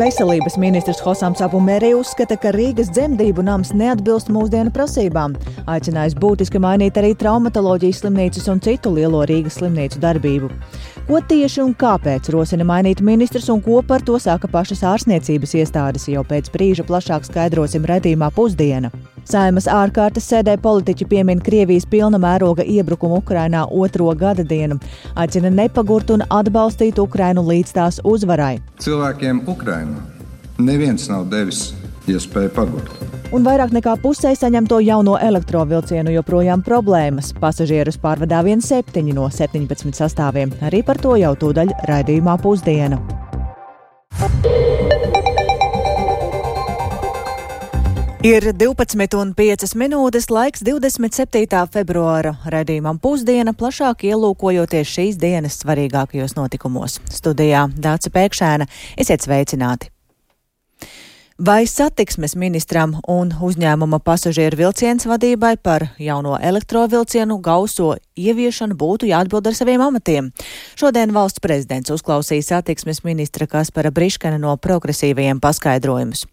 Veselības 0.00 0.54
ministrs 0.56 1.02
Hosams 1.04 1.42
Apumēri 1.44 1.90
uzskata, 1.92 2.38
ka 2.40 2.54
Rīgas 2.56 2.88
dzemdību 2.94 3.42
nams 3.44 3.74
neatbilst 3.76 4.30
mūsdienu 4.32 4.72
prasībām. 4.72 5.34
Aicinājis 5.68 6.16
būtiski 6.16 6.62
mainīt 6.62 6.96
arī 6.96 7.10
traumatoloģijas 7.20 8.00
slimnīcas 8.00 8.48
un 8.48 8.62
citu 8.64 8.94
lielo 8.96 9.20
Rīgas 9.28 9.58
slimnīcu 9.60 10.00
darbību. 10.00 10.48
Ko 11.10 11.20
tieši 11.20 11.60
un 11.66 11.74
kāpēc 11.76 12.30
rosina 12.32 12.64
mainīt 12.64 13.04
ministrs 13.04 13.50
un 13.52 13.60
ko 13.60 13.82
par 13.84 14.00
to 14.00 14.16
saka 14.16 14.48
pašas 14.48 14.86
ārstniecības 14.88 15.52
iestādes, 15.60 16.08
jau 16.08 16.24
pēc 16.24 16.48
brīža 16.54 16.88
plašāk 16.88 17.28
skaidrosim 17.28 17.84
redzījumā 17.84 18.32
pusdiena. 18.32 18.88
Saimas 19.30 19.68
ārkārtas 19.70 20.24
sēdē 20.26 20.56
politiķi 20.58 21.06
piemin 21.06 21.38
Krievijas 21.46 21.84
pilna 21.86 22.18
mēroga 22.18 22.64
iebrukumu 22.66 23.20
Ukrainā 23.20 23.60
otro 23.70 24.10
gada 24.18 24.42
dienu, 24.42 24.80
aicina 25.14 25.52
nepagurt 25.54 26.10
un 26.10 26.24
atbalstīt 26.26 26.98
Ukrainu 26.98 27.44
līdz 27.46 27.70
tās 27.76 28.00
uzvarai. 28.02 28.56
Cilvēkiem 28.82 29.44
Ukrainā 29.52 30.02
neviens 30.58 31.06
nav 31.12 31.28
devis 31.30 31.68
iespēju 32.10 32.50
pagurt. 32.58 32.90
Un 33.30 33.46
vairāk 33.46 33.70
nekā 33.70 33.94
pusē 34.02 34.34
saņemto 34.34 34.80
jauno 34.82 35.14
elektrovilcienu 35.22 36.10
joprojām 36.16 36.66
problēmas. 36.66 37.30
Pasažierus 37.38 38.00
pārvadā 38.02 38.42
1,7 38.42 39.14
no 39.14 39.30
17 39.30 39.94
sastāviem. 39.94 40.58
Arī 40.58 40.82
par 40.82 40.98
to 40.98 41.14
jau 41.22 41.36
tūdaļ 41.38 41.76
raidījumā 41.86 42.34
pusdiena. 42.42 42.98
Ir 48.20 48.44
12,5 48.52 49.70
minūtes 49.80 50.26
laiks 50.28 50.60
27. 50.60 51.46
februāra 51.72 52.34
redzījumam 52.52 52.98
pusdiena, 53.00 53.54
plašāk 53.56 54.04
ielūkojoties 54.10 54.90
šīs 54.92 55.16
dienas 55.16 55.56
svarīgākajos 55.62 56.34
notikumos. 56.36 56.98
Studijā 57.08 57.62
Dāca 57.72 58.12
Pēkšēna, 58.12 58.66
esiet 59.00 59.24
sveicināti! 59.24 59.88
Vai 61.40 61.62
satiksmes 61.64 62.34
ministram 62.36 62.98
un 63.08 63.30
uzņēmuma 63.32 64.02
pasažieru 64.04 64.58
vilciens 64.60 65.06
vadībai 65.08 65.54
par 65.56 65.86
jauno 65.96 66.34
elektrovilcienu 66.36 67.38
gauso 67.40 67.94
ieviešanu 68.20 68.76
būtu 68.76 69.08
jāatbild 69.08 69.48
ar 69.48 69.56
saviem 69.56 69.80
amatiem? 69.80 70.28
Šodien 70.76 71.16
valsts 71.16 71.40
prezidents 71.40 71.96
uzklausīja 71.96 72.44
satiksmes 72.50 73.00
ministra 73.08 73.48
Kaspara 73.48 73.88
Briškana 73.88 74.36
no 74.36 74.52
progresīvajiem 74.60 75.40
paskaidrojumus. 75.40 76.26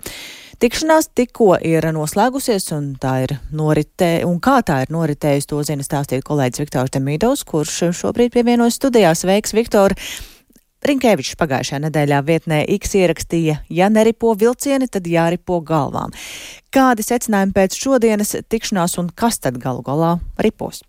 Tikšanās 0.58 1.12
tikko 1.14 1.52
ir 1.62 1.86
noslēgusies, 1.94 2.72
un 2.74 2.96
ir 2.98 3.36
noritē, 3.54 4.24
un 4.26 4.40
kā 4.42 4.56
tā 4.66 4.80
ir 4.82 4.90
noritējusi, 4.90 5.46
to 5.52 5.60
zina 5.62 5.86
stāstīt 5.86 6.24
kolēģis 6.26 6.64
Viktors 6.64 6.94
Demīdovs, 6.96 7.44
kurš 7.46 7.92
šobrīd 8.00 8.34
pievienojas 8.34 8.80
studijā. 8.80 9.12
Sveiks, 9.14 9.54
Viktor! 9.54 9.94
Rinkēvičs 10.88 11.38
pagājušajā 11.38 11.84
nedēļā 11.86 12.24
vietnē 12.26 12.64
X 12.74 12.98
ierakstīja, 12.98 13.60
ja 13.70 13.92
neripo 13.94 14.34
vilcieni, 14.34 14.90
tad 14.90 15.06
jāripo 15.06 15.60
galvām. 15.62 16.14
Kādi 16.74 17.06
secinājumi 17.06 17.54
pēc 17.54 17.78
šodienas 17.78 18.34
tikšanās 18.50 18.98
un 18.98 19.14
kas 19.14 19.38
tad 19.38 19.62
galu 19.62 19.86
galā 19.86 20.16
ripos? 20.42 20.82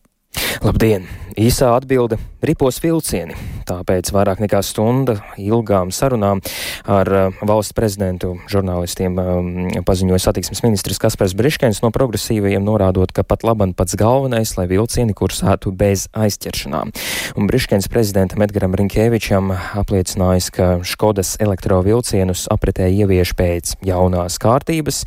Labdien! 0.64 1.04
Īsā 1.36 1.74
atbilde- 1.76 2.16
ripos 2.48 2.80
vilcieni. 2.80 3.36
Tāpēc 3.68 4.08
vairāk 4.14 4.40
nekā 4.40 4.62
stunda 4.64 5.18
ilgām 5.36 5.90
sarunām 5.92 6.40
ar 6.88 7.10
uh, 7.12 7.40
valsts 7.44 7.76
prezidentu 7.76 8.34
žurnālistiem 8.48 9.18
um, 9.20 9.50
paziņoja 9.84 10.22
satiksmes 10.24 10.62
ministrs 10.64 11.00
Kaspars 11.02 11.34
Briškens 11.36 11.82
no 11.84 11.90
progresīvajiem, 11.92 12.64
norādot, 12.64 13.12
ka 13.12 13.26
pat 13.28 13.44
laban 13.44 13.74
pats 13.76 13.96
galvenais, 13.98 14.54
lai 14.56 14.64
vilcieni 14.70 15.16
kursētu 15.16 15.72
bez 15.76 16.06
aizķeršanām. 16.16 16.94
Un 17.36 17.50
Briškens 17.50 17.90
prezidentam 17.92 18.44
Edgaram 18.46 18.76
Rinkēvičam 18.78 19.52
apliecinājis, 19.82 20.48
ka 20.54 20.70
Škodas 20.88 21.34
elektrovilcienus 21.44 22.46
apritē 22.52 22.88
ievieš 22.88 23.34
pēc 23.36 23.74
jaunās 23.84 24.40
kārtības, 24.40 25.02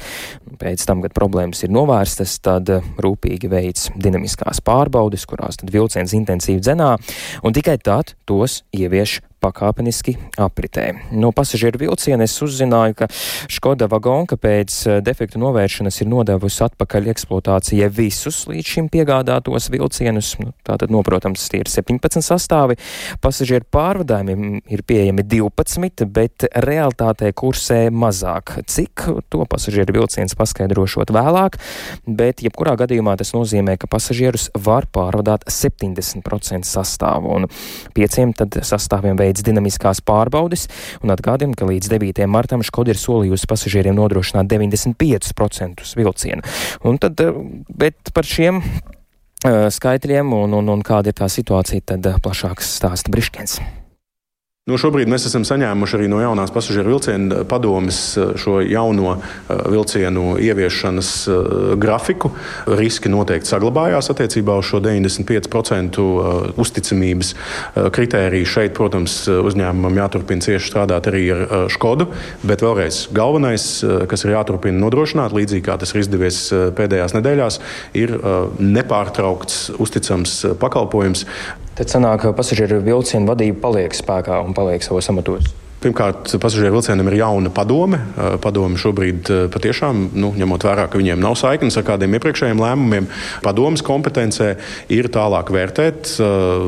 pēc 0.61 0.85
tam, 0.85 1.01
kad 1.01 1.15
problēmas 1.17 1.63
ir 1.65 1.73
novērstas, 1.73 2.37
tad 2.45 2.69
rūpīgi 3.01 3.49
veids 3.51 3.89
dinamiskās 3.97 4.61
pārbaudes, 4.65 5.25
kurās 5.29 5.57
tad 5.61 5.73
vilciens 5.73 6.13
intensīvi 6.17 6.61
dzenā, 6.61 6.93
un 7.41 7.57
tikai 7.57 7.79
tad 7.81 8.13
tos 8.29 8.50
ievieš 8.75 9.21
pakāpeniski 9.41 10.15
apritē. 10.41 10.91
No 11.11 11.31
pasažieru 11.35 11.81
vilciena 11.81 12.27
es 12.27 12.37
uzzināju, 12.43 12.95
ka 13.01 13.07
Škoda 13.51 13.87
vagonka 13.91 14.37
pēc 14.39 14.75
eh, 14.87 14.99
defektu 15.05 15.41
novēršanas 15.41 16.01
ir 16.03 16.09
nodevusi 16.11 16.63
atpakaļ 16.67 17.09
eksploatācijai 17.13 17.89
visus 17.93 18.43
līdz 18.49 18.73
šim 18.75 18.89
piegādātos 18.93 19.69
vilcienus. 19.73 20.33
Nu, 20.41 20.53
tātad, 20.67 20.93
noprotams, 20.93 21.47
tie 21.51 21.63
ir 21.63 21.71
17 21.71 22.23
sastāvi. 22.25 22.77
Pasažieru 23.23 23.67
pārvadājumiem 23.73 24.61
ir 24.71 24.85
pieejami 24.87 25.25
12, 25.27 26.05
bet 26.11 26.47
realtātē 26.65 27.31
kursē 27.37 27.81
mazāk. 27.93 28.57
Cik 28.69 29.07
to 29.33 29.45
pasažieru 29.49 29.97
vilciens 29.99 30.35
paskaidrošot 30.37 31.13
vēlāk, 31.15 31.57
bet 32.07 32.43
jebkurā 32.45 32.75
gadījumā 32.79 33.17
tas 33.19 33.33
nozīmē, 33.35 33.77
ka 33.81 33.89
pasažierus 33.91 34.49
var 34.55 34.87
pārvadāt 34.91 35.47
70% 35.51 36.67
sastāvu 36.67 37.35
un 37.35 37.47
pieciem 37.95 38.33
tad 38.37 38.61
sastāviem 38.67 39.19
veids 39.19 39.30
veids 39.31 39.47
dinamiskās 39.47 40.03
pārbaudes, 40.05 40.67
un 41.01 41.15
atgādina, 41.15 41.55
ka 41.57 41.67
līdz 41.69 41.91
9. 41.95 42.23
martam 42.31 42.65
Škoda 42.65 42.93
ir 42.93 43.01
solījusi 43.01 43.49
pasažieriem 43.49 43.97
nodrošināt 43.97 44.51
95% 44.51 45.95
vilcienu. 45.97 46.43
Un 46.83 46.99
tad, 47.01 47.19
eh, 47.23 47.31
bet 47.69 48.13
par 48.13 48.27
šiem 48.27 48.61
uh, 48.61 49.67
skaitļiem 49.71 50.33
un, 50.35 50.57
un, 50.59 50.73
un 50.75 50.83
kāda 50.85 51.11
ir 51.11 51.17
tā 51.17 51.29
situācija, 51.31 51.87
tad 51.93 52.05
uh, 52.05 52.19
plašāks 52.21 52.75
stāsta 52.79 53.13
Briškens. 53.13 53.61
Nu, 54.71 54.77
šobrīd 54.79 55.09
mēs 55.11 55.25
esam 55.27 55.43
saņēmuši 55.43 55.97
arī 55.97 56.05
no 56.07 56.21
jaunās 56.21 56.51
pasažieru 56.55 56.93
vilciena 56.93 57.41
padomes 57.49 57.97
eh, 58.15 58.29
šo 58.39 58.61
jauno 58.63 59.17
eh, 59.17 59.49
vilcienu 59.73 60.37
ieviešanas 60.39 61.09
eh, 61.27 61.39
grafiku. 61.81 62.31
Riski 62.79 63.11
noteikti 63.11 63.51
saglabājās 63.51 64.07
attiecībā 64.13 64.55
uz 64.61 64.69
šo 64.69 64.79
95% 64.85 65.99
uzticamības 66.61 67.33
kritēriju. 67.95 68.47
Šeit, 68.47 68.73
protams, 68.77 69.17
uzņēmumam 69.27 69.99
jāturpina 69.99 70.45
cieši 70.45 70.71
strādāt 70.71 71.09
arī 71.11 71.25
ar 71.35 71.43
Škodu, 71.71 72.07
bet 72.47 72.63
vēlreiz 72.63 73.03
galvenais, 73.15 73.65
kas 74.11 74.23
ir 74.23 74.35
jāturpina 74.37 74.79
nodrošināt, 74.85 75.35
līdzīgi 75.35 75.65
kā 75.67 75.75
tas 75.81 75.91
ir 75.91 76.03
izdevies 76.03 76.39
pēdējās 76.77 77.15
nedēļās, 77.17 77.59
ir 77.99 78.15
nepārtraukts, 78.61 79.65
uzticams 79.81 80.37
pakalpojums. 80.61 81.25
Tad 81.81 81.89
sanāk, 81.89 82.19
ka 82.21 82.29
pasažieru 82.37 82.75
vilcienu 82.85 83.25
vadība 83.25 83.57
paliek 83.63 83.95
spēkā 83.97 84.35
un 84.45 84.53
paliek 84.53 84.83
savos 84.85 85.07
amatos. 85.09 85.47
Pirmkārt, 85.81 86.29
pasažieru 86.37 86.75
vilcienam 86.75 87.07
ir 87.09 87.15
jauna 87.17 87.49
padome. 87.49 87.97
Padome 88.43 88.77
šobrīd 88.77 89.31
patiešām, 89.49 90.11
nu, 90.13 90.29
ņemot 90.37 90.61
vērā, 90.67 90.83
ka 90.85 90.99
viņiem 91.01 91.17
nav 91.23 91.33
saiknes 91.39 91.79
ar 91.79 91.87
kādiem 91.87 92.13
iepriekšējiem 92.19 92.61
lēmumiem, 92.61 93.07
padomas 93.41 93.81
kompetencē 93.85 94.51
ir 94.93 95.09
tālāk 95.09 95.49
vērtēt 95.49 96.11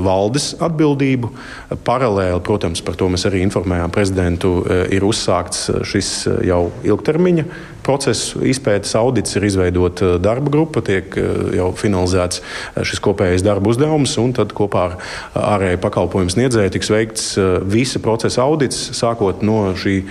valdes 0.02 0.56
atbildību. 0.58 1.30
Paralēli, 1.86 2.42
protams, 2.42 2.82
par 2.82 2.98
to 2.98 3.12
mēs 3.14 3.28
arī 3.30 3.44
informējām 3.46 3.94
prezidentu, 3.94 4.56
ir 4.90 5.06
uzsākts 5.06 5.68
šis 5.94 6.12
jau 6.50 6.64
ilgtermiņa 6.82 7.46
procesu 7.84 8.42
izpētes 8.48 8.96
audits, 8.96 9.36
ir 9.36 9.44
izveidota 9.44 10.14
darba 10.24 10.52
grupa, 10.54 10.82
tiek 10.86 11.14
jau 11.54 11.70
finalizēts 11.76 12.42
šis 12.80 13.02
kopējais 13.04 13.44
darba 13.46 13.74
uzdevums, 13.74 14.16
un 14.22 14.32
tad 14.38 14.56
kopā 14.56 14.86
ar 14.88 14.96
ārēju 15.58 15.82
pakalpojumu 15.84 16.32
sniedzēju 16.34 16.74
tiks 16.78 16.92
veikts 16.94 17.26
visa 17.70 18.00
procesa 18.04 18.46
audits 18.48 18.88
sākot 19.04 19.44
no 19.46 19.74
šī 19.80 20.00
eh, 20.04 20.08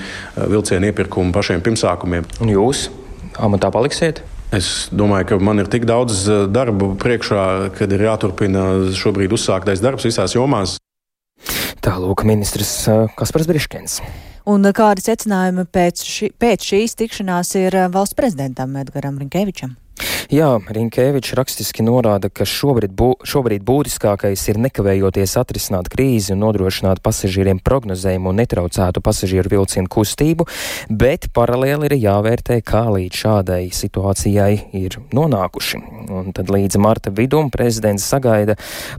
vilciena 0.53 0.93
iepirkuma 0.93 1.35
pašiem 1.35 1.65
pirmsākumiem. 1.65 2.29
Un 2.45 2.53
jūs 2.53 2.87
amatā 3.41 3.73
paliksiet? 3.75 4.23
Es 4.53 4.91
domāju, 4.93 5.31
ka 5.31 5.39
man 5.41 5.63
ir 5.63 5.71
tik 5.73 5.87
daudz 5.89 6.27
eh, 6.29 6.45
darba 6.53 6.93
priekšā, 7.01 7.45
kad 7.79 7.93
ir 7.93 8.05
jāturpina 8.09 8.67
šobrīd 8.97 9.33
uzsāktais 9.33 9.85
darbs 9.85 10.09
visās 10.09 10.37
jomās. 10.37 10.77
Tālūk, 11.83 12.27
ministrs 12.29 12.75
eh, 12.93 13.07
Kaspars 13.19 13.49
Briškens. 13.51 14.03
Un 14.53 14.67
kādi 14.75 15.05
secinājumi 15.05 15.65
pēc, 15.71 16.03
ši, 16.03 16.33
pēc 16.43 16.67
šīs 16.73 16.97
tikšanās 16.99 17.55
ir 17.61 17.77
valsts 17.95 18.19
prezidentam 18.19 18.75
Edgaram 18.81 19.21
Rinkevičam? 19.23 19.77
Jā, 20.31 20.49
Rinkēvičs 20.63 21.35
rakstiski 21.35 21.83
norāda, 21.83 22.29
ka 22.31 22.47
šobrīd, 22.47 22.93
bū, 22.95 23.09
šobrīd 23.27 23.65
būtiskākais 23.67 24.45
ir 24.53 24.61
nekavējoties 24.63 25.35
atrisināt 25.41 25.89
krīzi 25.91 26.35
un 26.37 26.43
nodrošināt 26.45 27.01
pasažieriem 27.03 27.59
prognozējumu 27.65 28.31
un 28.31 28.39
netraucētu 28.43 29.03
pasažieru 29.03 29.51
vilcienu 29.57 29.91
kustību, 29.91 30.47
bet 30.89 31.31
paralēli 31.35 31.91
ir 31.91 31.97
jāvērtē, 32.05 32.61
kā 32.67 32.85
līdz 32.95 33.23
šādai 33.23 33.63
situācijai 33.75 34.53
ir 34.79 34.99
nonākuši. 35.17 35.83
Un 36.13 36.31
tad 36.37 36.53
līdz 36.53 36.79
marta 36.83 37.11
vidum 37.15 37.51
prezidents 37.53 38.07
sagaida 38.07 38.57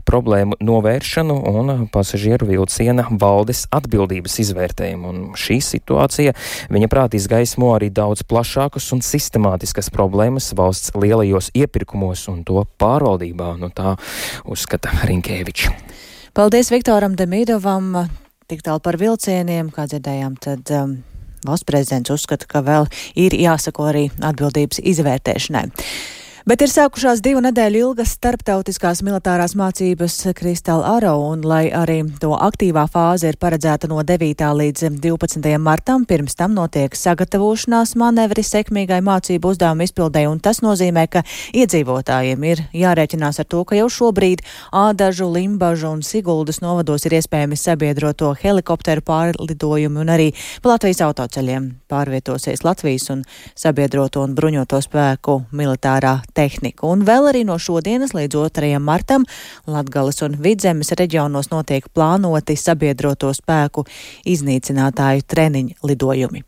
problēmu 0.08 0.58
novēršanu 0.60 1.38
un 1.54 1.86
pasažieru 1.94 2.50
vilciena 2.50 3.06
valdes 3.10 3.64
atbildības 3.74 4.38
izvērtējumu. 4.44 5.14
Un 5.14 5.24
šī 5.38 5.60
situācija, 5.64 6.34
viņa 6.74 6.90
prāt, 6.92 7.16
izgaismo 7.16 7.72
arī 7.76 7.90
daudz 7.94 8.24
plašākas 8.28 8.90
un 8.96 9.04
sistemātiskas 9.04 9.92
problēmas 9.94 10.52
valsts 10.56 10.92
lielajos 11.24 11.50
iepirkumos 11.56 12.26
un 12.32 12.44
to 12.46 12.64
pārvaldībā. 12.80 13.54
Nu, 13.60 13.70
tā 13.74 13.96
uzskata 14.44 14.92
Rinkēvičs. 15.08 15.70
Paldies 16.34 16.70
Viktoram 16.74 17.16
Demīdovam. 17.18 18.04
Tik 18.50 18.60
tālu 18.66 18.82
par 18.84 18.98
vilcieniem, 19.00 19.70
kā 19.72 19.86
dzirdējām, 19.88 20.34
tad 20.36 20.68
um, 20.76 20.98
valsts 21.46 21.64
prezidents 21.64 22.12
uzskata, 22.12 22.44
ka 22.48 22.60
vēl 22.64 22.88
ir 23.16 23.36
jāsako 23.38 23.88
arī 23.88 24.02
atbildības 24.20 24.82
izvērtēšanai. 24.84 25.70
Bet 26.44 26.60
ir 26.60 26.68
sākušās 26.68 27.22
divu 27.24 27.40
nedēļu 27.40 27.78
ilgas 27.80 28.10
starptautiskās 28.18 28.98
militārās 29.00 29.54
mācības 29.56 30.18
Kristāla 30.36 30.90
Aro, 30.98 31.14
un 31.30 31.40
lai 31.40 31.70
arī 31.72 32.02
to 32.20 32.34
aktīvā 32.36 32.82
fāze 32.92 33.30
ir 33.32 33.38
paredzēta 33.40 33.88
no 33.88 34.02
9. 34.04 34.44
līdz 34.58 34.90
12. 35.00 35.48
martam, 35.56 36.04
pirms 36.04 36.36
tam 36.36 36.52
notiek 36.52 36.92
sagatavošanās 37.00 37.94
manevri 37.96 38.44
sekmīgai 38.44 38.98
mācību 39.06 39.54
uzdevumu 39.54 39.86
izpildēji, 39.88 40.28
un 40.28 40.42
tas 40.44 40.60
nozīmē, 40.60 41.06
ka 41.14 41.22
iedzīvotājiem 41.56 42.44
ir 42.50 42.60
jārēķinās 42.76 43.40
ar 43.40 43.48
to, 43.48 43.62
ka 43.64 43.80
jau 43.80 43.88
šobrīd 43.88 44.44
Ādažu, 44.68 45.30
Limbažu 45.32 45.94
un 45.96 46.04
Siguldas 46.04 46.60
novados 46.60 47.08
ir 47.08 47.16
iespējami 47.22 47.56
sabiedroto 47.56 48.34
helikopteru 48.42 49.06
pārlidojumi 49.08 50.04
un 50.04 50.12
arī 50.18 50.28
pa 50.60 50.74
Latvijas 50.74 51.00
autoceļiem 51.08 51.72
pārvietosies 51.88 52.66
Latvijas 52.68 53.08
un 53.16 53.24
sabiedroto 53.56 54.28
un 54.28 54.36
bruņoto 54.36 54.84
spēku 54.84 55.40
militārā 55.56 56.18
tehniku. 56.34 56.90
Un 56.94 57.04
vēl 57.06 57.30
arī 57.32 57.44
no 57.48 57.58
šodienas 57.58 58.14
līdz 58.16 58.48
2. 58.50 58.72
martam 58.82 59.26
Latgales 59.66 60.22
un 60.26 60.38
Vidzemes 60.44 60.92
reģionos 60.98 61.50
notiek 61.54 61.86
plānoti 61.94 62.56
sabiedroto 62.58 63.32
spēku 63.34 63.86
iznīcinātāju 64.24 65.28
treniņu 65.28 65.88
lidojumi. 65.90 66.44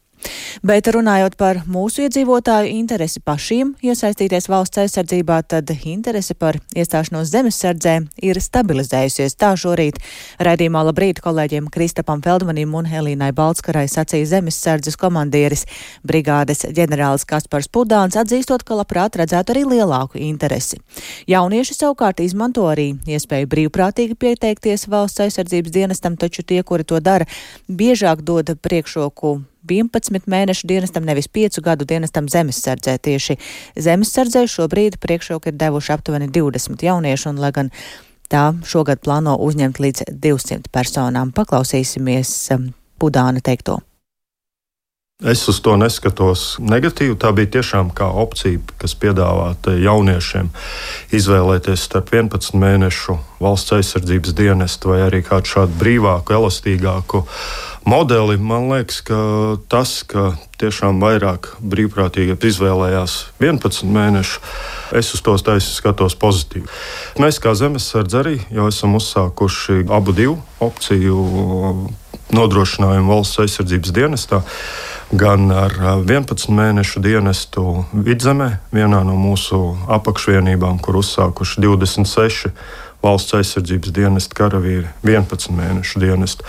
Bet 0.67 0.89
runājot 0.91 1.37
par 1.39 1.61
mūsu 1.69 2.07
iedzīvotāju 2.07 2.71
interesi 2.73 3.21
pašiem 3.21 3.75
iesaistīties 3.85 4.49
valsts 4.51 4.81
aizsardzībā, 4.83 5.41
tad 5.49 5.71
interese 5.85 6.35
par 6.35 6.59
iestāšanos 6.75 7.29
zemesardzē 7.31 7.97
ir 8.25 8.41
stabilizējusies. 8.43 9.37
Tā 9.37 9.53
šorīt 9.59 10.01
raidījumā 10.43 10.83
labrīt 10.89 11.21
kolēģiem 11.25 11.69
Kristapam 11.73 12.23
Feldmanim 12.25 12.75
un 12.79 12.89
Helīnai 12.89 13.33
Balskarai 13.37 13.87
sacīja 13.91 14.31
zemesardzes 14.37 14.99
komandieris 15.01 15.67
brigādes 16.07 16.65
ģenerālis 16.77 17.27
Kaspars 17.29 17.69
Pudāns, 17.69 18.17
atzīstot, 18.19 18.65
ka 18.67 18.79
labprāt 18.81 19.19
redzētu 19.21 19.55
arī 19.55 19.67
lielāku 19.77 20.21
interesi. 20.23 20.81
Jaunieši 21.31 21.77
savukārt 21.77 22.23
izmanto 22.25 22.65
arī 22.71 22.95
iespēju 23.07 23.51
brīvprātīgi 23.53 24.17
pieteikties 24.19 24.89
valsts 24.91 25.27
aizsardzības 25.27 25.75
dienestam, 25.75 26.17
taču 26.17 26.43
tie, 26.43 26.63
kuri 26.63 26.87
to 26.89 27.01
dara, 27.01 27.29
biežāk 27.69 28.25
dod 28.27 28.57
priekšroku 28.63 29.37
11 29.67 30.29
mēnešu 30.31 30.69
dienestam, 30.71 31.07
nevis 31.09 31.29
5 31.29 31.61
gadu 31.65 31.87
dienestam 31.89 32.29
zemesardzē. 32.33 32.97
Tieši 33.03 33.39
zemesardzē 33.77 34.47
šobrīd 34.51 35.01
priekšroku 35.03 35.53
ir 35.53 35.59
devuši 35.61 35.93
aptuveni 35.97 36.31
20 36.33 36.87
jauniešu, 36.87 37.33
un 37.35 37.43
lai 37.43 37.53
gan 37.57 37.73
tā 38.33 38.51
šogad 38.67 39.03
plāno 39.05 39.37
uzņemt 39.43 39.83
līdz 39.83 40.09
200 40.23 40.73
personām, 40.75 41.35
paklausīsimies 41.37 42.33
um, 42.57 42.73
Pudāna 42.97 43.43
teikto. 43.45 43.83
Es 45.25 45.47
uz 45.49 45.63
to 45.65 45.79
neskatos 45.81 46.59
negatīvi. 46.61 47.15
Tā 47.17 47.31
bija 47.33 47.49
tiešām 47.55 47.89
kā 47.97 48.05
opcija, 48.21 48.61
kas 48.77 48.93
piedāvāta 49.01 49.73
jauniešiem 49.81 50.51
izvēlēties 51.17 51.87
starp 51.89 52.13
11 52.13 52.53
mēnešu 52.61 53.17
valsts 53.41 53.73
aizsardzības 53.79 54.37
dienestu 54.37 54.93
vai 54.93 55.01
arī 55.07 55.23
kādu 55.25 55.49
šādu 55.49 55.81
brīvāku, 55.81 56.37
elastīgāku 56.37 57.23
modeli. 57.89 58.37
Man 58.37 58.69
liekas, 58.75 59.01
ka 59.09 59.17
tas, 59.73 60.03
ka 60.05 60.37
tiešām 60.61 61.01
vairāk 61.01 61.55
brīvprātīgi 61.65 62.37
izvēlējās 62.37 63.19
11 63.41 63.89
mēnešu, 63.89 64.45
es 65.01 65.17
uz 65.17 65.25
tos 65.25 65.49
taisnu 65.49 65.81
skatos 65.81 66.21
pozitīvi. 66.21 66.69
Mēs 67.25 67.41
kā 67.41 67.57
zemesardze 67.57 68.21
arī 68.21 68.41
jau 68.53 68.69
esam 68.69 69.01
uzsākuši 69.01 69.87
abu 69.89 70.13
divu 70.13 70.43
opciju 70.61 71.25
nodrošinājumu 72.35 73.13
valsts 73.13 73.43
aizsardzības 73.45 73.95
dienestā 73.95 74.43
gan 75.15 75.51
ar 75.55 75.75
11 76.03 76.51
mēnešu 76.51 77.01
dienestu 77.05 77.85
vidzemē, 77.93 78.57
vienā 78.75 79.05
no 79.07 79.15
mūsu 79.15 79.77
apakšvienībām, 79.95 80.81
kur 80.83 80.99
uzsākuši 80.99 81.63
26 81.63 82.51
valsts 83.05 83.37
aizsardzības 83.39 83.93
dienesta 83.95 84.35
karavīri 84.35 84.89
11 85.07 85.55
mēnešu 85.55 86.03
dienestu. 86.03 86.47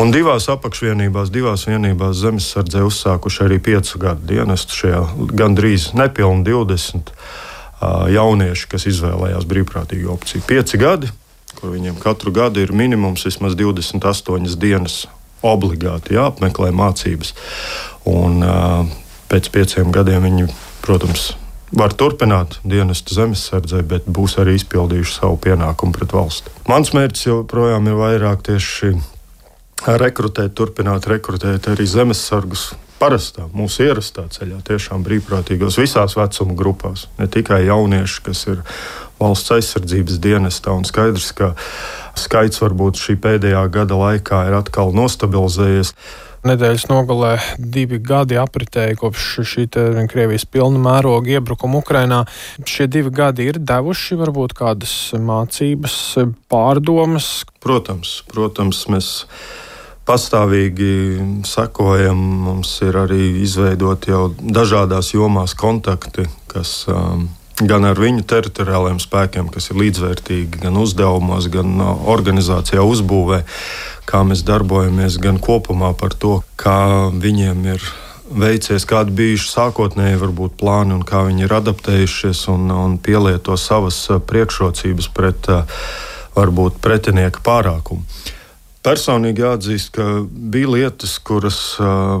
Un 0.00 0.12
divās 0.12 0.50
apakšvienībās, 0.52 1.32
divās 1.32 1.64
vienībās 1.70 2.20
zemesardzē 2.20 2.84
uzsākuši 2.84 3.44
arī 3.46 3.60
5 3.72 3.96
gadu 4.02 4.28
dienestu. 4.34 4.76
Šajā 4.82 5.02
gandrīz 5.32 5.92
nepilni 5.96 6.44
20 6.50 7.14
uh, 7.14 8.06
jaunieši, 8.12 8.68
kas 8.68 8.88
izvēlējās 8.90 9.48
brīvprātīgu 9.48 10.12
opciju. 10.12 10.44
5 10.50 10.76
gadi, 10.82 11.12
kur 11.58 11.74
viņiem 11.74 12.00
katru 12.02 12.32
gadu 12.34 12.62
ir 12.64 12.74
minimums 12.76 13.26
vismaz 13.26 13.56
28 13.58 14.58
dienas 14.60 15.04
obligāti 15.44 16.16
jāapmeklē 16.16 16.72
mācības. 16.74 17.34
Un, 18.08 18.44
pēc 19.30 19.50
pieciem 19.54 19.92
gadiem 19.94 20.24
viņi, 20.28 20.50
protams, 20.84 21.32
var 21.74 21.94
turpināt 21.96 22.58
dienestu 22.64 23.16
zemesardzē, 23.16 23.82
bet 23.88 24.06
būs 24.06 24.38
arī 24.42 24.56
izpildījuši 24.58 25.18
savu 25.18 25.38
pienākumu 25.42 25.96
pret 25.96 26.14
valsti. 26.14 26.52
Mans 26.70 26.94
mērķis 26.94 27.28
joprojām 27.28 27.90
ir 27.90 27.98
vairāk 27.98 28.44
tieši 28.46 28.94
rekrutēt, 29.84 30.54
turpināt 30.56 31.08
rekrutēt 31.10 31.68
arī 31.72 31.86
zemesargus. 31.88 32.72
Parastā, 32.94 33.48
mūsu 33.52 33.82
ierastā 33.84 34.22
ceļā, 34.32 34.60
tiešām 34.64 35.02
brīvprātīgos 35.04 35.76
visās 35.82 36.14
vecuma 36.16 36.54
grupās. 36.56 37.08
Ne 37.18 37.26
tikai 37.28 37.64
jaunieši, 37.66 38.20
kas 38.24 38.44
ir 38.52 38.62
valsts 39.20 39.54
aizsardzības 39.54 40.20
dienestā, 40.22 40.74
un 40.74 40.86
skaidrs, 40.88 41.32
ka 41.36 41.54
skaits 42.18 42.62
varbūt 42.62 43.00
šī 43.00 43.18
pēdējā 43.22 43.64
gada 43.74 43.98
laikā 43.98 44.44
ir 44.48 44.58
atkal 44.60 44.94
nostabilizējies. 44.96 45.94
Nedēļas 46.44 46.90
nogalē 46.90 47.32
divi 47.56 47.96
gadi 48.04 48.36
apritēja 48.36 48.98
kopš 49.00 49.28
šī 49.48 49.62
Krievijas 50.12 50.44
pilna 50.44 50.82
mēroga 50.82 51.38
iebrukuma 51.38 51.80
Ukrainā. 51.80 52.18
Šie 52.68 52.84
divi 52.84 53.08
gadi 53.14 53.46
ir 53.48 53.56
devuši 53.56 54.18
varbūt 54.20 54.52
kādas 54.58 54.92
mācības, 55.16 55.96
pārdomas. 56.52 57.30
Protams, 57.64 58.18
protams 58.28 58.82
mēs 58.92 59.08
pastāvīgi 60.04 60.92
sekojam. 61.48 62.20
Mums 62.50 62.76
ir 62.84 63.00
arī 63.06 63.22
izveidoti 63.46 64.12
jau 64.12 64.26
dažādās 64.36 65.14
jomās 65.16 65.56
kontakti, 65.56 66.26
kas 66.52 66.82
um, 66.92 67.30
gan 67.62 67.86
ar 67.86 67.98
viņu 68.00 68.24
teritoriālajiem 68.26 69.00
spēkiem, 69.02 69.50
kas 69.54 69.70
ir 69.70 69.78
līdzvērtīgi 69.78 70.62
gan 70.64 70.78
uzdevumos, 70.80 71.46
gan 71.52 71.76
uh, 71.78 71.92
organizācijā 72.10 72.82
uzbūvē, 72.82 73.44
kā 74.10 74.24
mēs 74.26 74.42
darbojamies, 74.46 75.20
gan 75.22 75.38
kopumā 75.42 75.92
par 75.98 76.16
to, 76.18 76.40
kā 76.60 77.10
viņiem 77.14 77.62
ir 77.76 77.86
veicies, 78.34 78.86
kādi 78.88 79.14
bijuši 79.14 79.50
sākotnēji 79.52 80.18
varbūt 80.22 80.56
plāni 80.58 80.96
un 80.96 81.04
kā 81.06 81.22
viņi 81.28 81.46
ir 81.46 81.54
adaptējušies 81.60 82.46
un, 82.50 82.66
un 82.74 82.98
pielieto 82.98 83.58
savas 83.60 84.00
uh, 84.10 84.18
priekšrocības 84.18 85.10
pret 85.14 85.50
uh, 85.52 85.84
varbūt 86.34 86.80
pretinieka 86.82 87.44
pārākumu. 87.44 88.02
Personīgi 88.84 89.40
jāatzīst, 89.40 89.94
ka 89.96 90.04
bija 90.28 90.68
lietas, 90.68 91.14
kuras 91.24 91.58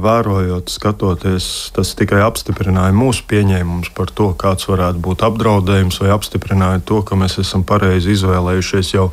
vērojot, 0.00 0.70
skatoties, 0.72 1.48
tas 1.76 1.90
tikai 1.98 2.22
apstiprināja 2.24 2.94
mūsu 2.96 3.26
pieņēmumus 3.28 3.90
par 3.92 4.08
to, 4.08 4.30
kāds 4.40 4.64
varētu 4.70 5.02
būt 5.04 5.26
apdraudējums, 5.28 6.00
vai 6.00 6.14
apstiprināja 6.14 6.80
to, 6.88 7.02
ka 7.04 7.18
mēs 7.20 7.36
esam 7.42 7.66
pareizi 7.68 8.14
izvēlējušies 8.16 8.94
jau 8.94 9.10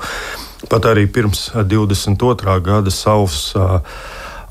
pat 0.71 0.87
arī 0.93 1.03
pirms 1.11 1.49
22. 1.57 2.55
gada 2.63 2.95
savus 2.95 3.51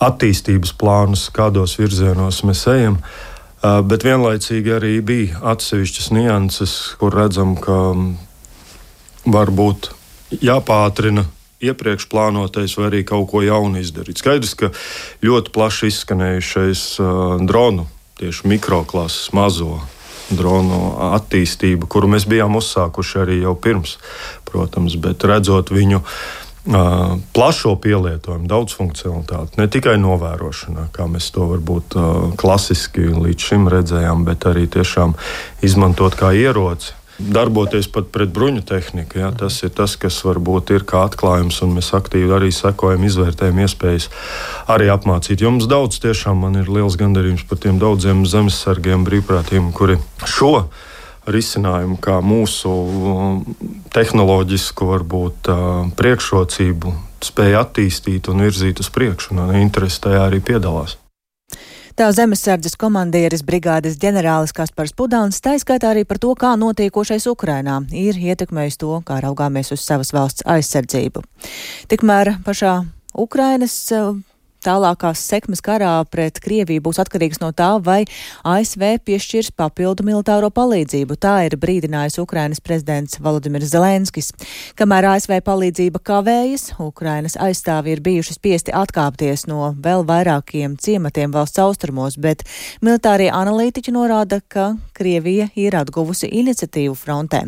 attīstības 0.00 0.76
plānus, 0.76 1.24
kādos 1.32 1.78
virzienos 1.80 2.44
mēs 2.44 2.66
ejam. 2.68 3.00
Bet 3.64 4.04
vienlaicīgi 4.04 4.76
arī 4.76 4.94
bija 5.00 5.40
atsevišķas 5.54 6.12
nianses, 6.20 6.78
kur 7.00 7.16
redzam, 7.16 7.56
ka 7.56 7.80
varbūt 9.24 9.94
jāpātrina 10.44 11.30
iepriekš 11.60 12.08
plānotais, 12.10 12.74
vai 12.78 12.88
arī 12.88 13.04
kaut 13.06 13.28
ko 13.30 13.44
jaunu 13.44 13.80
izdarīt. 13.80 14.20
Skaidrs, 14.20 14.56
ka 14.58 14.72
ļoti 15.24 15.54
plaši 15.54 15.90
izskanējušais 15.92 16.84
uh, 17.02 17.38
dronu, 17.44 17.86
tieši 18.20 18.50
mikroklases 18.50 19.32
mazo 19.36 19.80
dronu 20.30 20.94
attīstību, 21.16 21.88
kuru 21.90 22.12
mēs 22.12 22.28
bijām 22.30 22.54
uzsākuši 22.60 23.24
arī 23.24 23.40
jau 23.42 23.56
pirms, 23.58 23.98
protams, 24.48 24.96
bet 25.00 25.26
redzot 25.26 25.74
viņu. 25.74 26.04
Uh, 26.70 27.16
plašo 27.32 27.72
pielietojumu, 27.80 28.44
daudzfunkcionalitāti, 28.44 29.56
ne 29.56 29.64
tikai 29.72 29.94
novērošanā, 29.96 30.90
kā 30.92 31.06
mēs 31.08 31.30
to 31.32 31.46
varbūt 31.48 31.96
uh, 31.96 32.08
klasiski 32.40 33.06
līdz 33.16 33.46
šim 33.48 33.64
redzējām, 33.72 34.26
bet 34.28 34.44
arī 34.50 34.66
tiešām 34.68 35.16
izmantot 35.64 36.18
kā 36.20 36.34
ieroci 36.36 36.99
darboties 37.34 37.88
pat 37.92 38.10
pret 38.14 38.32
bruņu 38.34 38.62
tehniku. 38.66 39.20
Ja? 39.22 39.30
Tas 39.36 39.60
ir 39.66 39.72
tas, 39.76 39.96
kas 40.00 40.20
varbūt 40.26 40.72
ir 40.74 40.86
kā 40.88 41.04
atklājums, 41.08 41.60
un 41.64 41.74
mēs 41.76 41.92
aktīvi 41.96 42.32
arī 42.36 42.52
sekojam, 42.54 43.04
izvērtējam 43.08 43.60
iespējas 43.64 44.08
arī 44.70 44.90
apmācīt. 44.92 45.42
Jo 45.42 45.52
mums 45.54 45.68
daudz, 45.70 46.00
tiešām 46.04 46.44
man 46.44 46.60
ir 46.60 46.70
liels 46.70 46.98
gandarījums 47.00 47.46
par 47.48 47.60
tiem 47.62 47.80
daudziem 47.82 48.24
zemesargiem, 48.28 49.04
brīvprātīgiem, 49.08 49.72
kuri 49.76 49.98
šo 50.28 50.68
risinājumu, 51.30 51.98
kā 52.02 52.18
mūsu 52.24 52.70
um, 52.70 53.42
tehnoloģisku 53.94 54.88
varbūt, 54.94 55.52
uh, 55.52 55.92
priekšrocību, 55.98 56.94
spēja 57.24 57.64
attīstīt 57.66 58.30
un 58.32 58.46
virzīt 58.46 58.80
uz 58.80 58.88
priekšu, 58.92 59.36
un 59.36 59.54
interesi 59.60 60.00
tajā 60.08 60.26
arī 60.30 60.40
piedalās. 60.44 60.99
Tā 62.00 62.06
zemesardzes 62.16 62.78
komandieris 62.80 63.42
brigādes 63.44 63.98
ģenerālis 64.00 64.54
Kaspars 64.56 64.94
Pudāns 64.96 65.42
taiskaitā 65.44 65.90
arī 65.92 66.06
par 66.08 66.16
to, 66.16 66.30
kā 66.32 66.54
notiekošais 66.56 67.26
Ukrainā 67.28 67.74
ir 67.92 68.16
ietekmējis 68.16 68.80
to, 68.80 68.94
kā 69.04 69.18
raugāmies 69.20 69.68
uz 69.76 69.84
savas 69.84 70.14
valsts 70.16 70.46
aizsardzību. 70.48 71.20
Tikmēr 71.92 72.38
pašā 72.46 72.72
Ukrainas 73.12 73.76
Tālākās 74.60 75.22
sekmes 75.24 75.62
karā 75.64 75.94
pret 76.10 76.36
Krieviju 76.44 76.82
būs 76.84 76.98
atkarīgs 77.00 77.40
no 77.40 77.48
tā, 77.56 77.70
vai 77.80 78.02
ASV 78.44 78.98
piešķirs 79.06 79.54
papildu 79.56 80.04
militāro 80.04 80.50
palīdzību. 80.52 81.16
Tā 81.16 81.34
ir 81.46 81.56
brīdinājis 81.60 82.18
Ukrainas 82.20 82.60
prezidents 82.60 83.16
Volodimirs 83.24 83.70
Zelenskis. 83.72 84.28
Kamēr 84.76 85.08
ASV 85.14 85.38
palīdzība 85.46 86.02
kavējas, 86.04 86.74
Ukrainas 86.84 87.38
aizstāvi 87.40 87.94
ir 87.94 88.02
bijuši 88.04 88.36
spiesti 88.36 88.74
atkāpties 88.76 89.46
no 89.48 89.70
vēl 89.80 90.04
vairākiem 90.08 90.76
ciematiem 90.76 91.32
valsts 91.32 91.62
austrumos, 91.64 92.18
bet 92.20 92.44
militārie 92.84 93.30
analītiķi 93.32 93.96
norāda, 93.96 94.42
ka 94.44 94.74
Krievija 94.96 95.48
ir 95.56 95.78
atguvusi 95.78 96.28
iniciatīvu 96.42 96.92
frontē. 97.00 97.46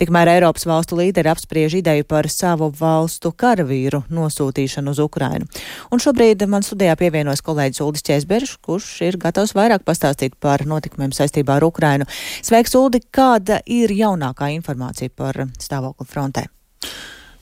Tikmēr 0.00 0.32
Eiropas 0.38 0.64
valstu 0.64 0.96
līderi 1.02 1.28
apspriež 1.28 1.76
ideju 1.82 2.08
par 2.08 2.30
savu 2.32 2.70
valstu 2.80 3.34
karavīru 3.36 4.04
nosūtīšanu 4.08 4.96
uz 4.96 5.04
Ukrainu. 5.04 5.48
Un 5.92 6.00
šobrīd 6.00 6.46
man 6.54 6.62
studijā 6.62 6.94
pievienojas 6.98 7.42
kolēģis 7.44 7.82
Uldis 7.82 8.04
Čēsberšs, 8.06 8.58
kurš 8.62 8.88
ir 9.08 9.18
gatavs 9.20 9.54
vairāk 9.56 9.82
pastāstīt 9.86 10.36
par 10.42 10.62
notikumiem 10.68 11.14
saistībā 11.14 11.58
ar 11.58 11.66
Ukrainu. 11.66 12.06
Sveiks, 12.46 12.76
Uldi! 12.78 13.02
Kāda 13.14 13.58
ir 13.66 13.90
jaunākā 13.94 14.52
informācija 14.54 15.10
par 15.10 15.46
stāvokli 15.58 16.06
frontē? 16.06 16.46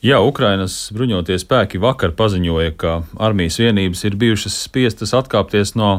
Jā, 0.03 0.19
Ukrainas 0.19 0.89
bruņotie 0.91 1.37
spēki 1.39 1.79
vakar 1.79 2.11
paziņoja, 2.17 2.73
ka 2.75 2.95
armijas 3.23 3.61
vienības 3.61 4.03
ir 4.09 4.17
bijušas 4.19 4.57
spiestas 4.65 5.13
atkāpties 5.15 5.77
no 5.79 5.93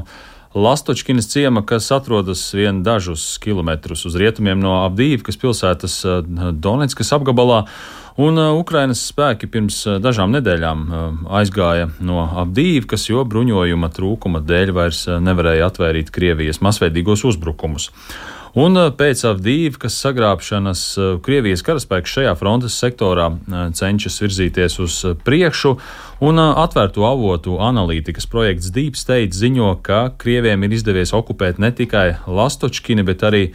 Lastočkinas 0.55 1.27
ciema, 1.33 1.65
kas 1.67 1.89
atrodas 1.95 2.43
vien 2.55 2.83
dažus 2.87 3.39
kilometrus 3.43 4.05
uz 4.07 4.19
rietumiem 4.21 4.61
no 4.63 4.77
Abdīvkas 4.85 5.39
pilsētas 5.41 5.97
Donetskas 6.63 7.11
apgabalā. 7.17 7.65
Un 8.15 8.39
uh, 8.39 8.53
Ukrainas 8.55 9.01
spēki 9.09 9.49
pirms 9.51 9.81
uh, 9.89 9.97
dažām 9.99 10.31
nedēļām 10.37 10.83
uh, 10.87 11.01
aizgāja 11.41 11.89
no 11.99 12.23
Abdīvkas, 12.45 13.09
jo 13.11 13.25
bruņojuma 13.27 13.91
trūkuma 13.91 14.39
dēļ 14.47 14.71
vairs 14.77 15.01
nevarēja 15.19 15.67
atvērīt 15.67 16.15
Krievijas 16.15 16.63
masveidīgos 16.63 17.27
uzbrukumus. 17.27 17.91
Un 18.55 18.79
pēc 18.95 19.19
Avdīvkas 19.27 19.97
sagrābšanas 19.99 20.83
Krievijas 21.27 21.65
karaspēks 21.67 22.13
šajā 22.15 22.37
frontes 22.39 22.77
sektorā 22.79 23.33
cenšas 23.75 24.21
virzīties 24.23 24.79
uz 24.79 25.01
priekšu, 25.27 25.73
un 26.23 26.39
atvērto 26.39 27.03
avotu 27.09 27.57
analītikas 27.59 28.31
projekts 28.31 28.71
Deep 28.71 28.95
State 28.95 29.35
ziņo, 29.35 29.73
ka 29.83 30.05
Krieviem 30.23 30.63
ir 30.69 30.77
izdevies 30.79 31.11
okupēt 31.19 31.59
ne 31.59 31.73
tikai 31.75 32.13
Lastočkini, 32.31 33.03
bet 33.03 33.27
arī 33.27 33.49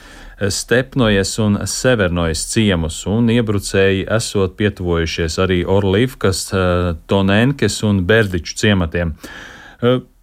Stepnojas 0.48 1.34
un 1.40 1.58
Severnojas 1.68 2.46
ciemus, 2.54 3.02
un 3.12 3.28
iebrucēji 3.34 4.06
esot 4.16 4.56
pietuvojušies 4.60 5.36
arī 5.44 5.60
Orlīvkas, 5.68 6.46
eh, 6.54 6.94
Tonenkes 7.08 7.84
un 7.84 8.06
Berdiču 8.08 8.56
ciematiem. 8.56 9.16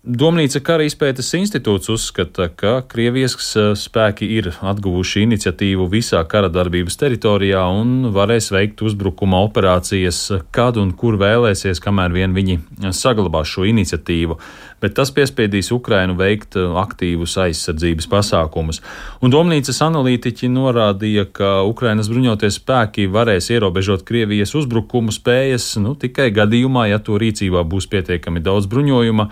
Domnīca 0.06 0.60
kara 0.62 0.84
izpētes 0.86 1.32
institūts 1.34 1.88
uzskata, 1.90 2.44
ka 2.54 2.76
Krievijas 2.86 3.34
eh, 3.58 3.72
spēki 3.74 4.28
ir 4.36 4.52
atguvuši 4.54 5.24
iniciatīvu 5.24 5.88
visā 5.90 6.20
kara 6.30 6.46
darbības 6.46 6.94
teritorijā 7.00 7.64
un 7.74 8.12
varēs 8.14 8.52
veikt 8.54 8.84
uzbrukuma 8.86 9.40
operācijas, 9.48 10.20
kad 10.54 10.78
un 10.78 10.92
kur 10.94 11.18
vēlēsies, 11.18 11.80
kamēr 11.82 12.14
vien 12.14 12.36
viņi 12.38 12.60
saglabās 12.94 13.50
šo 13.50 13.66
iniciatīvu. 13.66 14.36
Bet 14.78 14.94
tas 14.94 15.10
piespiedīs 15.10 15.72
Ukrainu 15.74 16.14
veikt 16.22 16.54
eh, 16.54 16.78
aktīvus 16.84 17.34
aizsardzības 17.48 18.06
pasākumus. 18.14 18.78
Un 19.26 19.34
Domnīcas 19.34 19.82
analītiķi 19.88 20.52
norādīja, 20.54 21.26
ka 21.34 21.50
Ukrainas 21.66 22.12
bruņoties 22.14 22.60
spēki 22.60 23.08
varēs 23.10 23.50
ierobežot 23.50 24.06
Krievijas 24.06 24.54
uzbrukumu 24.54 25.10
spējas 25.10 25.72
nu, 25.82 25.98
tikai 25.98 26.30
gadījumā, 26.30 26.92
ja 26.94 27.02
to 27.02 27.18
rīcībā 27.18 27.66
būs 27.66 27.90
pietiekami 27.90 28.46
daudz 28.46 28.70
bruņojuma 28.70 29.30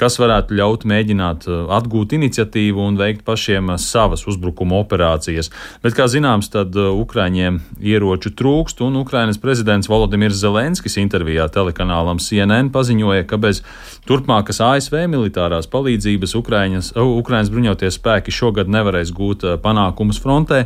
kas 0.00 0.18
varētu 0.18 0.56
ļaut 0.58 0.84
mēģināt 0.88 1.46
uh, 1.48 1.66
atgūt 1.76 2.14
iniciatīvu 2.16 2.82
un 2.82 2.98
veikt 2.98 3.24
pašiem 3.26 3.70
uh, 3.72 3.78
savas 3.80 4.24
uzbrukuma 4.30 4.80
operācijas. 4.82 5.50
Bet, 5.84 5.94
kā 5.96 6.08
zināms, 6.10 6.50
tad 6.52 6.74
uh, 6.78 6.90
Ukraiņiem 6.98 7.60
ieroču 7.78 8.34
trūkst, 8.34 8.82
un 8.86 8.98
Ukrainas 9.00 9.38
prezidents 9.42 9.90
Volodimirs 9.90 10.40
Zelenskis 10.42 10.98
intervijā 11.02 11.46
telekanālam 11.54 12.22
CNN 12.22 12.72
paziņoja, 12.74 13.28
ka 13.30 13.38
bez 13.40 13.62
turpmākas 14.08 14.60
ASV 14.64 15.04
militārās 15.12 15.70
palīdzības 15.70 16.36
Ukraiņas, 16.40 16.92
Ukrainas 17.04 17.52
bruņoties 17.54 18.00
spēki 18.00 18.34
šogad 18.34 18.70
nevarēs 18.72 19.14
gūt 19.14 19.46
panākumus 19.62 20.20
frontē 20.22 20.64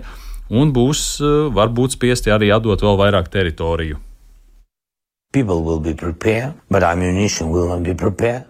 un 0.49 0.73
būs 0.73 1.07
varbūt 1.55 1.99
spiesti 1.99 2.33
arī 2.33 2.53
atdot 2.57 2.85
vēl 2.85 3.01
vairāk 3.05 3.33
teritoriju. 3.33 4.08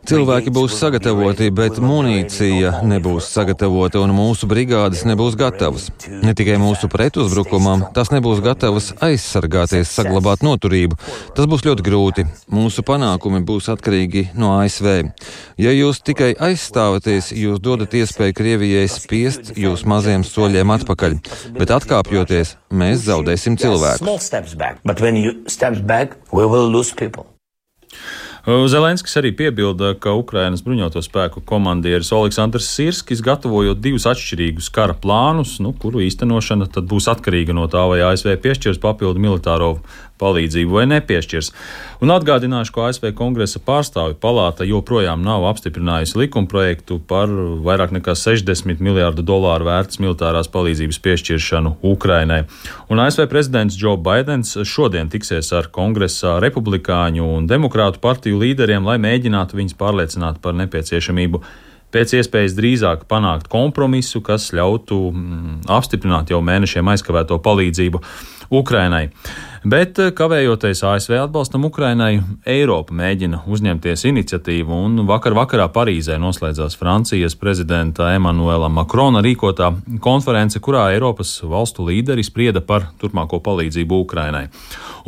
Cilvēki 0.06 0.52
būs 0.54 0.76
sagatavoti, 0.78 1.48
bet 1.50 1.80
munīcija 1.82 2.84
nebūs 2.86 3.26
sagatavota 3.34 3.98
un 3.98 4.12
mūsu 4.14 4.46
brigādes 4.46 5.02
nebūs 5.02 5.34
gatavas. 5.40 5.88
Ne 6.22 6.36
tikai 6.38 6.54
mūsu 6.62 6.86
pretuzbrukumam, 6.92 7.82
tās 7.96 8.12
nebūs 8.14 8.38
gatavas 8.46 8.92
aizsargāties, 9.02 9.90
saglabāt 9.90 10.44
noturību. 10.46 10.94
Tas 11.34 11.48
būs 11.50 11.66
ļoti 11.66 11.82
grūti. 11.88 12.26
Mūsu 12.54 12.86
panākumi 12.86 13.42
būs 13.42 13.66
atkarīgi 13.74 14.28
no 14.38 14.52
ASV. 14.60 15.10
Ja 15.58 15.74
jūs 15.74 15.98
tikai 16.06 16.30
aizstāvaties, 16.38 17.32
jūs 17.34 17.58
dodat 17.58 17.98
iespēju 17.98 18.38
Krievijai 18.38 18.86
spiest 18.86 19.50
jūs 19.58 19.82
maziem 19.82 20.22
soļiem 20.22 20.70
atpakaļ, 20.78 21.18
bet 21.58 21.74
atkāpjoties, 21.74 22.54
mēs 22.70 23.02
zaudēsim 23.10 23.58
cilvēkus 23.58 24.06
will 26.68 26.76
lose 26.76 26.94
people. 26.94 27.26
Zelenskis 28.48 29.18
arī 29.20 29.34
piebilda, 29.36 29.90
ka 30.00 30.14
Ukrainas 30.16 30.62
bruņoto 30.64 31.02
spēku 31.04 31.42
komandieris 31.44 32.08
Aleksandrs 32.16 32.68
Sirskis 32.72 33.20
gatavojot 33.24 33.80
divus 33.84 34.06
atšķirīgus 34.08 34.70
kara 34.72 34.94
plānus, 34.96 35.58
nu, 35.60 35.74
kuru 35.76 36.00
īstenošana 36.06 36.70
būs 36.80 37.10
atkarīga 37.12 37.56
no 37.56 37.66
tā, 37.68 37.82
vai 37.90 38.00
ASV 38.06 38.38
piešķirs 38.40 38.80
papildu 38.80 39.20
militāro 39.20 39.74
palīdzību 40.18 40.74
vai 40.74 40.86
nepiešķirs. 40.90 41.50
Un 42.04 42.12
atgādināšu, 42.14 42.72
ka 42.74 42.88
ASV 42.88 43.10
kongresa 43.18 43.60
pārstāvju 43.64 44.18
palāta 44.22 44.66
joprojām 44.68 45.22
nav 45.24 45.46
apstiprinājusi 45.50 46.18
likumprojektu 46.22 47.00
par 47.10 47.30
vairāk 47.66 47.94
nekā 47.96 48.14
60 48.18 48.82
miljārdu 48.84 49.24
dolāru 49.26 49.68
vērtas 49.68 50.00
militārās 50.02 50.50
palīdzības 50.54 51.00
piešķiršanu 51.06 51.76
Ukrainai. 51.92 52.42
Un 52.90 53.02
ASV 53.02 53.28
prezidents 53.30 53.78
Joe 53.78 53.96
Bidenis 53.98 54.56
šodien 54.68 55.10
tiksies 55.12 55.52
ar 55.56 55.70
kongresa 55.74 56.38
republikāņu 56.44 57.30
un 57.38 57.48
demokrātu 57.50 58.02
partiju 58.02 58.42
līderiem, 58.42 58.86
lai 58.86 59.00
mēģinātu 59.02 59.58
viņus 59.58 59.78
pārliecināt 59.78 60.42
par 60.44 60.54
nepieciešamību 60.58 61.42
pēc 61.94 62.18
iespējas 62.18 62.56
drīzāk 62.58 63.06
panākt 63.08 63.48
kompromisu, 63.52 64.20
kas 64.24 64.50
ļautu 64.56 64.98
mm, 65.12 65.60
apstiprināt 65.72 66.32
jau 66.32 66.40
mēnešiem 66.44 66.92
aizkavēto 66.92 67.40
palīdzību 67.44 68.02
Ukrainai. 68.58 69.08
Bet 69.68 69.98
eh, 70.00 70.12
kavējoties 70.16 70.80
ASV 70.86 71.16
atbalstam 71.18 71.66
Ukrainai, 71.66 72.22
Eiropa 72.48 72.94
mēģina 72.96 73.42
uzņemties 73.52 74.06
iniciatīvu, 74.08 74.72
un 74.86 75.02
vakar 75.08 75.34
vakarā 75.36 75.66
Parīzē 75.74 76.16
noslēdzās 76.22 76.78
Francijas 76.78 77.36
prezidenta 77.36 78.12
Emanuela 78.14 78.70
Makrona 78.72 79.20
rīkotā 79.24 79.68
konference, 80.04 80.62
kurā 80.64 80.86
Eiropas 80.94 81.34
valstu 81.44 81.84
līderi 81.90 82.24
sprieda 82.24 82.62
par 82.64 82.86
turpmāko 83.02 83.42
palīdzību 83.44 84.00
Ukrainai. 84.06 84.46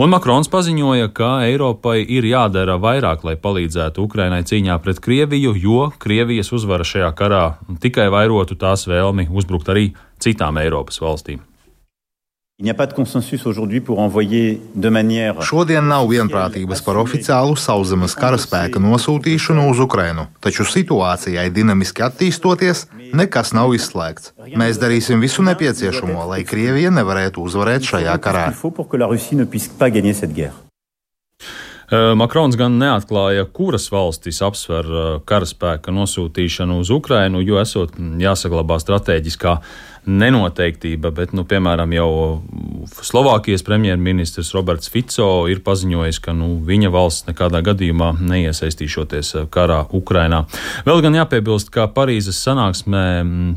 Un 0.03 0.13
Makrons 0.13 0.51
paziņoja, 0.53 1.09
ka 1.17 1.31
Eiropai 1.47 2.03
ir 2.03 2.29
jādara 2.29 2.77
vairāk, 2.83 3.25
lai 3.25 3.39
palīdzētu 3.41 4.05
Ukrainai 4.05 4.43
cīņā 4.51 4.77
pret 4.85 5.01
Krieviju, 5.01 5.55
jo 5.57 5.93
Krievijas 6.03 6.53
uzvara 6.53 6.85
šajā 6.85 7.15
karā 7.17 7.45
tikai 7.81 8.11
vairotu 8.13 8.61
tās 8.61 8.85
vēlmi 8.91 9.31
uzbrukt 9.31 9.73
arī 9.73 9.95
citām 10.21 10.61
Eiropas 10.61 11.01
valstīm. 11.01 11.47
Šodien 15.49 15.87
nav 15.89 16.11
vienprātības 16.11 16.83
par 16.85 16.99
oficiālu 17.01 17.57
sauszemes 17.57 18.13
karaspēka 18.21 18.83
nosūtīšanu 18.85 19.65
uz 19.73 19.81
Ukrainu, 19.81 20.27
taču 20.45 20.67
situācijai 20.69 21.49
dinamiski 21.57 22.05
attīstoties, 22.05 22.85
nekas 23.17 23.55
nav 23.57 23.73
izslēgts. 23.79 24.35
Mēs 24.61 24.77
darīsim 24.83 25.25
visu 25.25 25.45
nepieciešamo, 25.49 26.27
lai 26.35 26.43
Krievija 26.45 26.93
nevarētu 26.93 27.41
uzvarēt 27.49 27.89
šajā 27.95 28.21
karā. 28.21 28.51
Makrons 31.91 32.55
gan 32.55 32.77
neatklāja, 32.79 33.49
kuras 33.51 33.89
valstis 33.91 34.37
apsver 34.47 34.87
karaspēka 35.27 35.91
nosūtīšanu 35.91 36.77
uz 36.85 36.93
Ukrainu, 36.95 37.41
jo 37.43 37.59
esot 37.59 37.97
jāsaglabā 37.99 38.77
strateģiskā 38.79 39.57
nenoteiktība, 40.09 41.11
bet, 41.15 41.35
nu, 41.37 41.45
piemēram, 41.49 41.93
jau 41.95 42.11
Slovākijas 43.05 43.65
premjerministrs 43.67 44.53
Roberts 44.57 44.91
Fico 44.93 45.47
ir 45.51 45.61
paziņojis, 45.65 46.21
ka 46.25 46.35
nu, 46.37 46.55
viņa 46.67 46.91
valsts 46.93 47.29
nekādā 47.29 47.61
gadījumā 47.67 48.13
neiesaistīšoties 48.19 49.35
karā 49.53 49.83
Ukrainā. 49.97 50.43
Vēl 50.89 51.03
gan 51.05 51.19
jāpiebilst, 51.21 51.73
ka 51.75 51.89
Parīzes 51.93 52.41
sanāksmē 52.47 53.05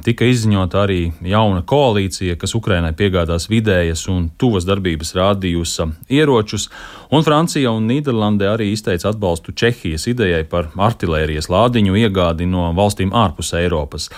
tika 0.06 0.28
izziņota 0.28 0.84
arī 0.84 1.02
jauna 1.24 1.64
koalīcija, 1.68 2.38
kas 2.42 2.56
Ukrainai 2.60 2.94
piegādās 2.98 3.48
vidējas 3.52 4.06
un 4.12 4.28
tuvas 4.38 4.68
darbības 4.68 5.16
rādījusa 5.18 5.90
ieročus, 6.12 6.70
un 7.14 7.26
Francija 7.26 7.72
un 7.72 7.88
Nīderlande 7.90 8.50
arī 8.52 8.74
izteica 8.74 9.14
atbalstu 9.14 9.56
Čehijas 9.56 10.10
idejai 10.12 10.44
par 10.50 10.72
artilērijas 10.76 11.50
lādiņu 11.54 12.00
iegādi 12.04 12.50
no 12.50 12.72
valstīm 12.76 13.16
ārpus 13.16 13.56
Eiropas. 13.58 14.10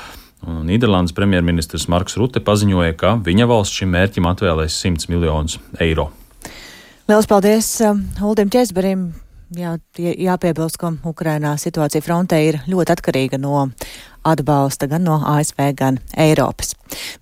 Nīderlandes 0.45 1.15
premjerministrs 1.17 1.87
Marks 1.91 2.17
Rutte 2.19 2.41
paziņoja, 2.45 2.93
ka 2.99 3.15
viņa 3.25 3.49
valsts 3.49 3.81
šim 3.81 3.93
mērķim 3.95 4.29
atvēlēs 4.29 4.77
100 4.85 5.09
miljonus 5.13 5.59
eiro. 5.81 6.11
Lielas 7.09 7.29
paldies 7.29 7.69
uh, 7.85 7.97
Uldim 8.21 8.53
Česberim! 8.53 9.24
Jā, 9.55 9.77
jāpiebilst, 9.95 10.75
ka 10.81 10.89
Ukrainā 11.07 11.53
situācija 11.61 12.03
frontē 12.03 12.41
ir 12.43 12.57
ļoti 12.67 12.91
atkarīga 12.91 13.39
no 13.39 13.69
atbalsta 14.25 14.87
gan 14.89 15.05
no 15.05 15.19
ASV, 15.21 15.61
gan 15.77 15.99
Eiropas. 16.17 16.73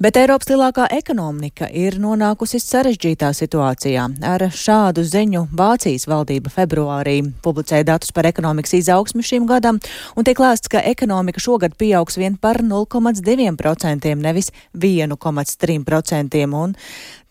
Bet 0.02 0.18
Eiropas 0.18 0.50
lielākā 0.50 0.88
ekonomika 0.96 1.68
ir 1.68 1.98
nonākusi 2.02 2.62
sarežģītā 2.64 3.30
situācijā. 3.36 4.06
Ar 4.28 4.46
šādu 4.50 5.04
ziņu 5.08 5.46
Vācijas 5.54 6.08
valdība 6.10 6.52
februārī 6.54 7.18
publicēja 7.44 7.88
datus 7.92 8.14
par 8.16 8.28
ekonomikas 8.32 8.78
izaugsmi 8.80 9.26
šim 9.26 9.48
gadam, 9.50 9.82
un 10.16 10.28
tiek 10.28 10.40
lēsts, 10.40 10.72
ka 10.72 10.84
ekonomika 10.94 11.44
šogad 11.44 11.78
pieaugs 11.80 12.18
vien 12.20 12.40
par 12.40 12.64
0,2%, 12.64 14.16
nevis 14.24 14.54
1,3%, 14.74 16.48
un 16.64 16.78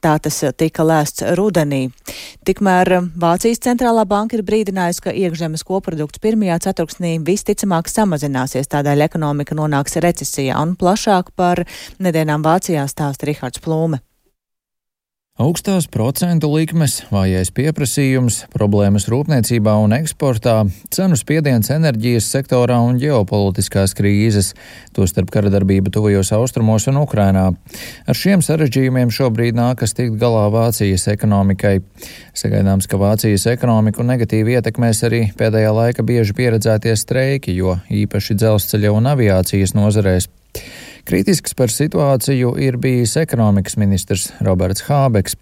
Tā 0.03 0.17
tas 0.19 0.41
tika 0.59 0.83
lēsts 0.83 1.23
rudenī. 1.39 1.85
Tikmēr 2.43 2.91
Vācijas 3.23 3.63
centrālā 3.63 4.03
banka 4.11 4.35
ir 4.35 4.43
brīdinājusi, 4.43 5.05
ka 5.05 5.15
iekšzemes 5.15 5.63
koprodukts 5.69 6.19
pirmajā 6.23 6.59
ceturksnī 6.67 7.15
visticamāk 7.23 7.87
samazināsies, 7.87 8.67
tādēļ 8.75 9.07
ekonomika 9.07 9.55
nonāks 9.55 10.01
recesijā 10.03 10.59
un 10.59 10.75
plašāk 10.75 11.31
par 11.39 11.63
nedēļām 12.03 12.43
Vācijā 12.43 12.89
stāsta 12.91 13.31
Rihards 13.31 13.63
Plūme. 13.63 14.03
Augstās 15.41 15.87
procentu 15.89 16.51
likmes, 16.53 16.99
vājais 17.09 17.49
pieprasījums, 17.57 18.43
problēmas 18.53 19.07
rūpniecībā 19.09 19.79
un 19.81 19.95
eksportā, 19.97 20.59
cenu 20.93 21.17
spiediens 21.17 21.71
enerģijas 21.73 22.29
sektorā 22.35 22.77
un 22.85 22.99
ģeopolitiskās 23.01 23.97
krīzes, 23.97 24.51
tostarp 24.93 25.33
karadarbība 25.33 25.89
tuvajos 25.89 26.35
austrumos 26.37 26.85
un 26.93 27.01
Ukrainā. 27.01 27.47
Ar 28.05 28.21
šiem 28.21 28.45
sarežģījumiem 28.45 29.09
šobrīd 29.09 29.57
nākas 29.57 29.97
tikt 29.97 30.21
galā 30.21 30.45
Vācijas 30.53 31.09
ekonomikai. 31.15 31.79
Sagaidāms, 32.37 32.85
ka 32.85 33.01
Vācijas 33.01 33.49
ekonomiku 33.57 34.05
negatīvi 34.05 34.61
ietekmēs 34.61 35.01
arī 35.09 35.25
pēdējā 35.41 35.73
laika 35.73 36.05
bieži 36.05 36.37
pieredzētie 36.37 36.93
streiki, 36.93 37.57
jo 37.57 37.79
īpaši 37.89 38.37
dzelzceļa 38.37 38.93
un 39.01 39.15
aviācijas 39.17 39.73
nozarēs. 39.81 40.29
Kritisks 41.03 41.57
par 41.59 41.73
situāciju 41.73 42.53
ir 42.63 42.77
bijis 42.79 43.17
ekonomikas 43.19 43.75
ministrs 43.81 44.29
Roberts 44.47 44.85
Hābeks. 44.87 45.35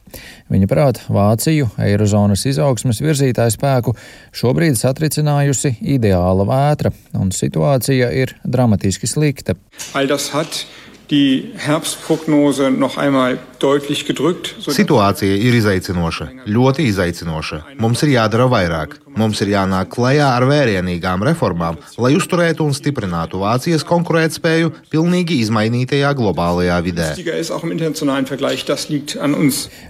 Viņa 0.51 0.69
prāt, 0.71 1.01
Vāciju 1.13 1.69
eirozonas 1.85 2.47
izaugsmas 2.49 3.03
virzītāju 3.05 3.55
spēku 3.55 3.95
šobrīd 4.41 4.79
satricinājusi 4.81 5.75
ideāla 5.97 6.49
vētra, 6.49 6.95
un 7.21 7.33
situācija 7.37 8.09
ir 8.23 8.33
dramatiski 8.45 9.11
slikta. 9.11 9.59
All 9.93 10.09
das 10.09 10.31
hat 10.33 10.65
die 11.11 11.53
Herbstprognose 11.57 12.71
noch 12.71 12.97
einmal 12.97 13.39
deutlich 13.59 14.07
gedrückt. 14.07 14.55
Situācija 14.63 15.37
ir 15.37 15.55
izaicinoša, 15.59 16.31
ļoti 16.47 16.87
izaicinoša. 16.91 17.63
Mums 17.83 18.05
ir 18.07 18.15
jādara 18.15 18.47
vairāk. 18.51 18.97
Mums 19.19 19.41
ir 19.43 19.51
jānāk 19.51 19.91
klajā 19.91 20.29
ar 20.37 20.45
vērienīgām 20.47 21.25
reformām, 21.27 21.81
lai 21.99 22.13
uzturētu 22.15 22.63
un 22.63 22.77
stiprinātu 22.77 23.41
Vācijas 23.43 23.83
konkurētspēju 23.89 24.71
pilnīgi 24.93 25.41
izmainītajā 25.43 26.13
globālajā 26.15 26.77
vidē. 26.87 27.09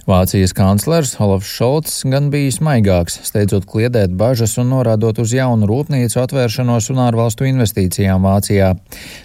Vācijas 0.09 0.55
kanclers 0.57 1.13
Olafs 1.21 1.53
Šolts 1.53 1.99
gan 2.09 2.31
bija 2.33 2.55
smaigāks, 2.57 3.19
steidzot 3.29 3.69
kliedēt 3.69 4.17
bažas 4.17 4.57
un 4.57 4.73
norādot 4.73 5.21
uz 5.21 5.35
jaunu 5.37 5.69
rūpnīcu 5.69 6.17
atvēršanos 6.25 6.89
un 6.91 7.03
ārvalstu 7.05 7.45
investīcijām 7.51 8.25
Vācijā. 8.25 8.73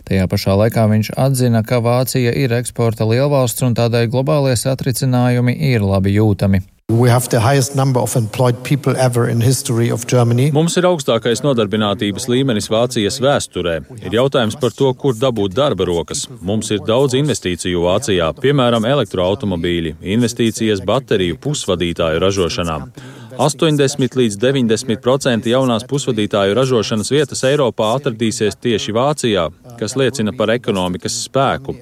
Tajā 0.07 0.29
pašā 0.29 0.59
laikā 0.61 0.87
viņš 0.93 1.15
atzina, 1.17 1.65
ka 1.65 1.81
Vācija 1.87 2.33
ir 2.35 2.55
eksporta 2.57 3.07
lielvalsts 3.07 3.63
un 3.67 3.77
tādēļ 3.79 4.09
globālie 4.11 4.57
satricinājumi 4.59 5.55
ir 5.71 5.87
labi 5.87 6.17
jūtami. 6.17 6.65
Mums 10.55 10.77
ir 10.79 10.87
augstākais 10.87 11.43
nodarbinātības 11.43 12.29
līmenis 12.31 12.71
Vācijas 12.71 13.19
vēsturē. 13.25 13.75
Ir 14.07 14.15
jautājums 14.15 14.55
par 14.63 14.71
to, 14.71 14.93
kur 14.95 15.19
dabūt 15.19 15.57
darba 15.59 15.89
rokas. 15.91 16.29
Mums 16.47 16.71
ir 16.71 16.87
daudz 16.87 17.19
investīciju 17.19 17.83
Vācijā, 17.89 18.31
piemēram, 18.39 18.87
elektroautomobīļi, 18.87 19.97
investīcijas 20.15 20.87
bateriju 20.87 21.43
pusvadītāju 21.43 22.23
ražošanā. 22.23 22.81
80 23.37 24.17
līdz 24.17 24.39
90% 24.41 25.49
jaunās 25.51 25.85
pusvadītāju 25.89 26.55
ražošanas 26.57 27.11
vietas 27.13 27.43
Eiropā 27.45 27.91
atradīsies 27.99 28.57
tieši 28.63 28.95
Vācijā, 28.97 29.45
kas 29.77 29.97
liecina 30.01 30.33
par 30.37 30.55
ekonomikas 30.55 31.19
spēku. 31.27 31.75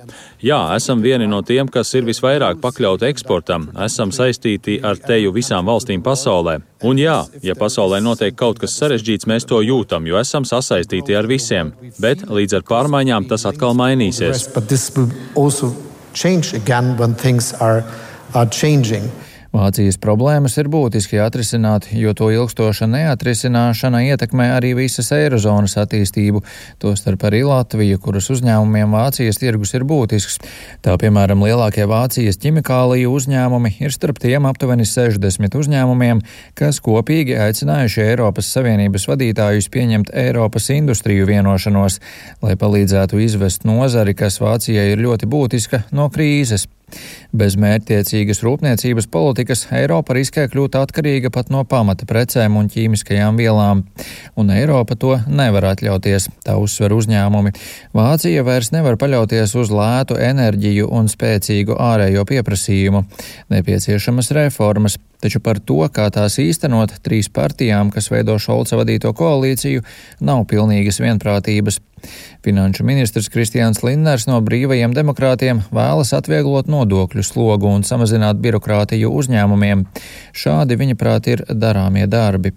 Jā, 0.42 0.58
esam 0.74 1.02
vieni 1.04 1.28
no 1.30 1.42
tiem, 1.46 1.70
kas 1.70 1.94
ir 1.94 2.06
visvairāk 2.08 2.58
pakļauti 2.64 3.06
eksportam, 3.06 3.68
esam 3.86 4.10
saistīti 4.14 4.80
ar 4.82 4.93
teju 5.02 5.32
visām 5.34 5.66
valstīm 5.66 6.02
pasaulē. 6.04 6.58
Un 6.84 7.00
jā, 7.00 7.16
ja 7.42 7.56
pasaulē 7.58 8.00
notiek 8.04 8.36
kaut 8.36 8.60
kas 8.62 8.76
sarežģīts, 8.80 9.28
mēs 9.30 9.48
to 9.48 9.60
jūtam, 9.64 10.06
jo 10.06 10.20
esam 10.20 10.46
sasaistīti 10.48 11.16
ar 11.16 11.28
visiem. 11.30 11.72
Bet 11.98 12.26
līdz 12.28 12.60
ar 12.60 12.66
pārmaiņām 12.68 13.28
tas 13.30 13.46
atkal 13.50 13.74
mainīsies. 13.78 14.48
Again 16.54 16.96
when 16.96 17.14
things 17.14 17.52
are, 17.60 17.82
are 18.34 18.46
changing. 18.46 19.10
Vācijas 19.54 20.00
problēmas 20.02 20.56
ir 20.58 20.66
būtiski 20.66 21.20
atrisināt, 21.22 21.86
jo 21.94 22.10
to 22.18 22.26
ilgstoša 22.34 22.88
neatrisināšana 22.90 24.00
ietekmē 24.08 24.48
arī 24.56 24.72
visas 24.74 25.12
eirozonas 25.14 25.76
attīstību, 25.78 26.42
tostarp 26.82 27.22
arī 27.28 27.44
Latviju, 27.46 28.00
kuras 28.02 28.32
uzņēmumiem 28.34 28.96
Vācijas 28.96 29.38
tirgus 29.38 29.76
ir 29.78 29.86
būtisks. 29.86 30.40
Tā 30.82 30.96
piemēram, 30.98 31.46
lielākie 31.46 31.86
Vācijas 31.86 32.40
ķimikāliju 32.42 33.14
uzņēmumi 33.14 33.76
ir 33.86 33.94
starp 33.94 34.18
tiem 34.24 34.50
aptuveni 34.50 34.88
60 34.90 35.54
uzņēmumiem, 35.62 36.24
kas 36.58 36.82
kopīgi 36.82 37.38
aicinājuši 37.46 38.02
Eiropas 38.08 38.50
Savienības 38.56 39.06
vadītājus 39.12 39.70
pieņemt 39.70 40.10
Eiropas 40.18 40.66
industriju 40.74 41.30
vienošanos, 41.30 42.00
lai 42.42 42.58
palīdzētu 42.58 43.22
izvest 43.22 43.68
nozari, 43.70 44.18
kas 44.18 44.42
Vācijai 44.42 44.90
ir 44.96 45.06
ļoti 45.06 45.30
būtiska, 45.30 45.86
no 45.94 46.10
krīzes. 46.10 46.66
Bez 47.34 47.56
mērķtiecīgas 47.58 48.42
rūpniecības 48.44 49.08
politikas 49.10 49.64
Eiropa 49.74 50.14
riskē 50.14 50.44
kļūt 50.52 50.76
atkarīga 50.78 51.32
pat 51.34 51.50
no 51.50 51.64
pamata 51.66 52.06
precēm 52.06 52.58
un 52.60 52.68
ķīmiskajām 52.70 53.40
vielām, 53.40 53.82
un 54.38 54.52
Eiropa 54.54 54.94
to 55.00 55.16
nevar 55.26 55.70
atļauties, 55.72 56.28
tā 56.46 56.54
uzsver 56.60 56.94
uzņēmumi. 56.94 57.54
Vācija 57.96 58.44
vairs 58.46 58.70
nevar 58.74 58.98
paļauties 59.00 59.56
uz 59.58 59.72
lētu 59.74 60.20
enerģiju 60.20 60.90
un 60.94 61.10
spēcīgu 61.10 61.78
ārējo 61.80 62.22
pieprasījumu. 62.30 63.02
Nepieciešamas 63.54 64.30
reformas. 64.36 65.00
Taču 65.24 65.40
par 65.40 65.56
to, 65.56 65.80
kā 65.88 66.04
tās 66.12 66.36
īstenot, 66.42 66.98
trīs 67.00 67.30
partijām, 67.32 67.88
kas 67.94 68.10
veido 68.12 68.36
Šolca 68.36 68.76
vadīto 68.76 69.14
koalīciju, 69.16 69.80
nav 70.20 70.44
pilnīgas 70.50 71.00
vienprātības. 71.00 71.80
Finanšu 72.44 72.84
ministrs 72.84 73.30
Kristians 73.32 73.80
Linners 73.86 74.26
no 74.28 74.36
brīvajiem 74.44 74.92
demokrātiem 74.92 75.62
vēlas 75.72 76.12
atvieglot 76.16 76.68
nodokļu 76.68 77.24
slogu 77.24 77.70
un 77.72 77.86
samazināt 77.88 78.40
birokrātiju 78.44 79.08
uzņēmumiem. 79.16 79.86
Šādi, 80.36 80.76
viņa 80.76 80.98
prāt, 81.00 81.30
ir 81.32 81.44
darāmie 81.48 82.04
darbi. 82.10 82.52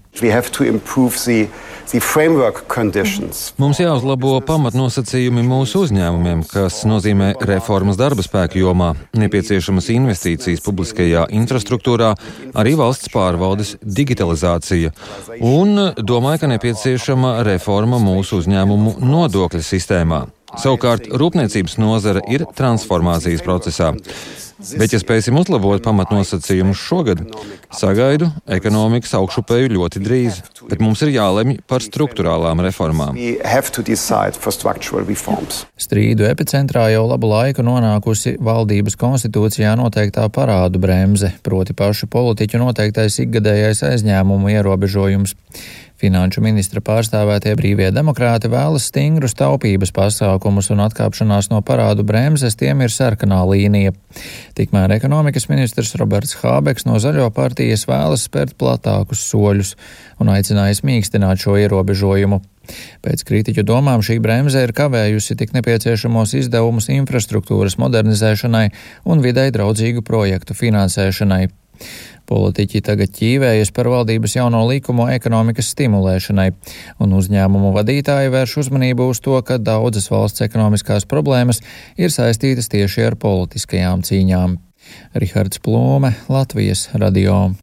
Mums 3.61 3.79
jāuzlabo 3.79 4.33
pamatnosacījumi 4.43 5.45
mūsu 5.47 5.85
uzņēmumiem, 5.85 6.43
kas 6.51 6.81
nozīmē 6.89 7.29
reformas 7.47 7.95
darba 7.99 8.25
spēku 8.25 8.59
jomā, 8.59 8.89
nepieciešamas 9.15 9.87
investīcijas 9.95 10.65
publiskajā 10.65 11.29
infrastruktūrā, 11.37 12.11
arī 12.59 12.75
valsts 12.75 13.13
pārvaldes 13.13 13.77
digitalizācija. 13.81 14.91
Un 15.39 15.93
domāju, 15.95 16.43
ka 16.43 16.51
nepieciešama 16.51 17.37
reforma 17.47 18.01
mūsu 18.03 18.41
uzņēmumu 18.41 18.97
nodokļu 18.99 19.36
sistēmā. 19.45 20.25
Savukārt 20.55 21.09
rūpniecības 21.11 21.75
nozara 21.81 22.21
ir 22.31 22.45
transformācijas 22.55 23.43
procesā. 23.43 23.93
Bet, 24.57 24.89
ja 24.89 24.97
spēsim 24.97 25.35
uzlabot 25.37 25.83
pamatnosacījumus 25.85 26.79
šogad, 26.81 27.19
sagaidu 27.77 28.31
ekonomikas 28.49 29.11
augšupēju 29.19 29.69
ļoti 29.75 30.01
drīz. 30.01 30.39
Bet 30.71 30.81
mums 30.81 31.03
ir 31.05 31.11
jālemj 31.13 31.59
par 31.69 31.85
struktūrālām 31.85 32.63
reformām. 32.65 33.19
Strīdu 35.77 36.25
epicentrā 36.25 36.87
jau 36.89 37.05
labu 37.05 37.29
laiku 37.29 37.67
nonākusi 37.67 38.37
valdības 38.41 38.97
konstitūcijā 38.97 39.75
noteiktā 39.77 40.25
parādu 40.33 40.81
bremze, 40.81 41.35
proti 41.45 41.77
pašu 41.77 42.09
politiķu 42.09 42.63
noteiktais 42.63 43.19
ikgadējais 43.27 43.85
aizņēmumu 43.91 44.55
ierobežojums. 44.55 45.37
Finanšu 45.97 46.43
ministra 46.45 46.77
pārstāvētie 46.85 47.55
brīvie 47.57 47.87
demokrāti 47.89 48.51
vēlas 48.53 48.83
stingrus 48.91 49.33
taupības 49.33 49.89
pasākumus 49.95 50.69
un 50.69 50.83
atkāpšanās 50.85 51.49
no 51.49 51.63
parādu 51.65 52.05
bremzes 52.05 52.53
tiem 52.59 52.83
ir 52.85 52.93
sarkanā 52.93 53.39
līnija. 53.49 53.95
Tikmēr 54.59 54.93
ekonomikas 54.99 55.49
ministrs 55.49 55.95
Roberts 55.97 56.37
Hābeks 56.43 56.85
no 56.85 56.99
Zaļo 57.01 57.31
partijas 57.33 57.87
vēlas 57.89 58.27
spērt 58.29 58.53
platākus 58.61 59.25
soļus 59.25 59.73
un 60.21 60.29
aicinājis 60.35 60.83
mīkstināt 60.85 61.41
šo 61.41 61.57
ierobežojumu. 61.63 62.43
Pēc 63.01 63.23
kritiķu 63.25 63.65
domām 63.65 64.05
šī 64.05 64.19
bremze 64.21 64.61
ir 64.61 64.77
kavējusi 64.77 65.37
tik 65.39 65.57
nepieciešamos 65.57 66.35
izdevumus 66.37 66.91
infrastruktūras 66.93 67.79
modernizēšanai 67.81 68.67
un 69.09 69.25
videi 69.25 69.49
draudzīgu 69.55 70.05
projektu 70.05 70.53
finansēšanai. 70.53 71.47
Politiķi 72.27 72.81
tagad 72.83 73.13
ķīvējas 73.15 73.71
par 73.75 73.87
valdības 73.91 74.35
jauno 74.35 74.65
likumu 74.67 75.07
ekonomikas 75.13 75.71
stimulēšanai, 75.75 76.49
un 77.03 77.15
uzņēmumu 77.19 77.71
vadītāji 77.77 78.33
vērš 78.33 78.57
uzmanību 78.65 79.07
uz 79.13 79.21
to, 79.23 79.37
ka 79.47 79.59
daudzas 79.61 80.09
valsts 80.11 80.43
ekonomiskās 80.47 81.07
problēmas 81.07 81.63
ir 81.95 82.11
saistītas 82.11 82.67
tieši 82.73 83.07
ar 83.11 83.19
politiskajām 83.21 84.03
cīņām. 84.07 84.59
Rihards 85.15 85.63
Plūme, 85.63 86.15
Latvijas 86.31 86.89
radio. 86.95 87.57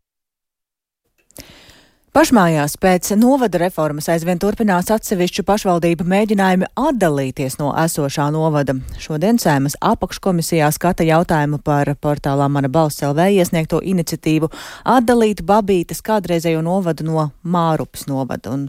Pašmājās 2.15 2.77
pēc 2.79 3.09
novada 3.19 3.59
reformas 3.59 4.07
aizvien 4.13 4.39
turpinās 4.39 4.87
atsevišķu 4.95 5.43
pašvaldību 5.49 6.05
mēģinājumi 6.07 6.69
atdalīties 6.79 7.57
no 7.59 7.73
esošā 7.75 8.29
novada. 8.31 8.77
Šodien 9.03 9.41
Sēmas 9.43 9.75
apakškomisijā 9.83 10.69
skata 10.77 11.03
jautājumu 11.09 11.59
par 11.67 11.89
portālā 11.99 12.47
Mana 12.47 12.69
balss 12.71 13.03
LV 13.03 13.25
iesniegto 13.35 13.81
iniciatīvu 13.83 14.47
atdalīt 14.93 15.43
Babītes 15.49 16.05
kādreizējo 16.07 16.61
novadu 16.63 17.03
no 17.09 17.25
Mārupas 17.43 18.07
novada. 18.07 18.53
Un 18.55 18.69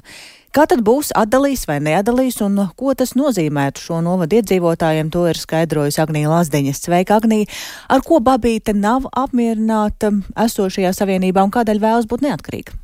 Kā 0.56 0.64
tad 0.72 0.82
būs 0.88 1.12
atdalīs 1.14 1.68
vai 1.70 1.76
neatdalīs 1.84 2.40
un 2.42 2.58
ko 2.80 2.96
tas 2.98 3.14
nozīmētu 3.14 3.84
šo 3.84 4.00
novadu 4.02 4.40
iedzīvotājiem, 4.40 5.12
to 5.14 5.28
ir 5.30 5.38
skaidrojusi 5.38 6.02
Agnija 6.02 6.32
Lazdeņas. 6.32 6.80
Sveika, 6.88 7.20
Agnija! 7.20 7.52
Ar 7.94 8.02
ko 8.08 8.22
Babīte 8.24 8.74
nav 8.74 9.06
apmierināta 9.12 10.16
esošajā 10.48 10.96
savienībā 10.98 11.46
un 11.46 11.54
kādēļ 11.54 11.84
vēlas 11.86 12.10
būt 12.10 12.26
neatkarīga? 12.26 12.80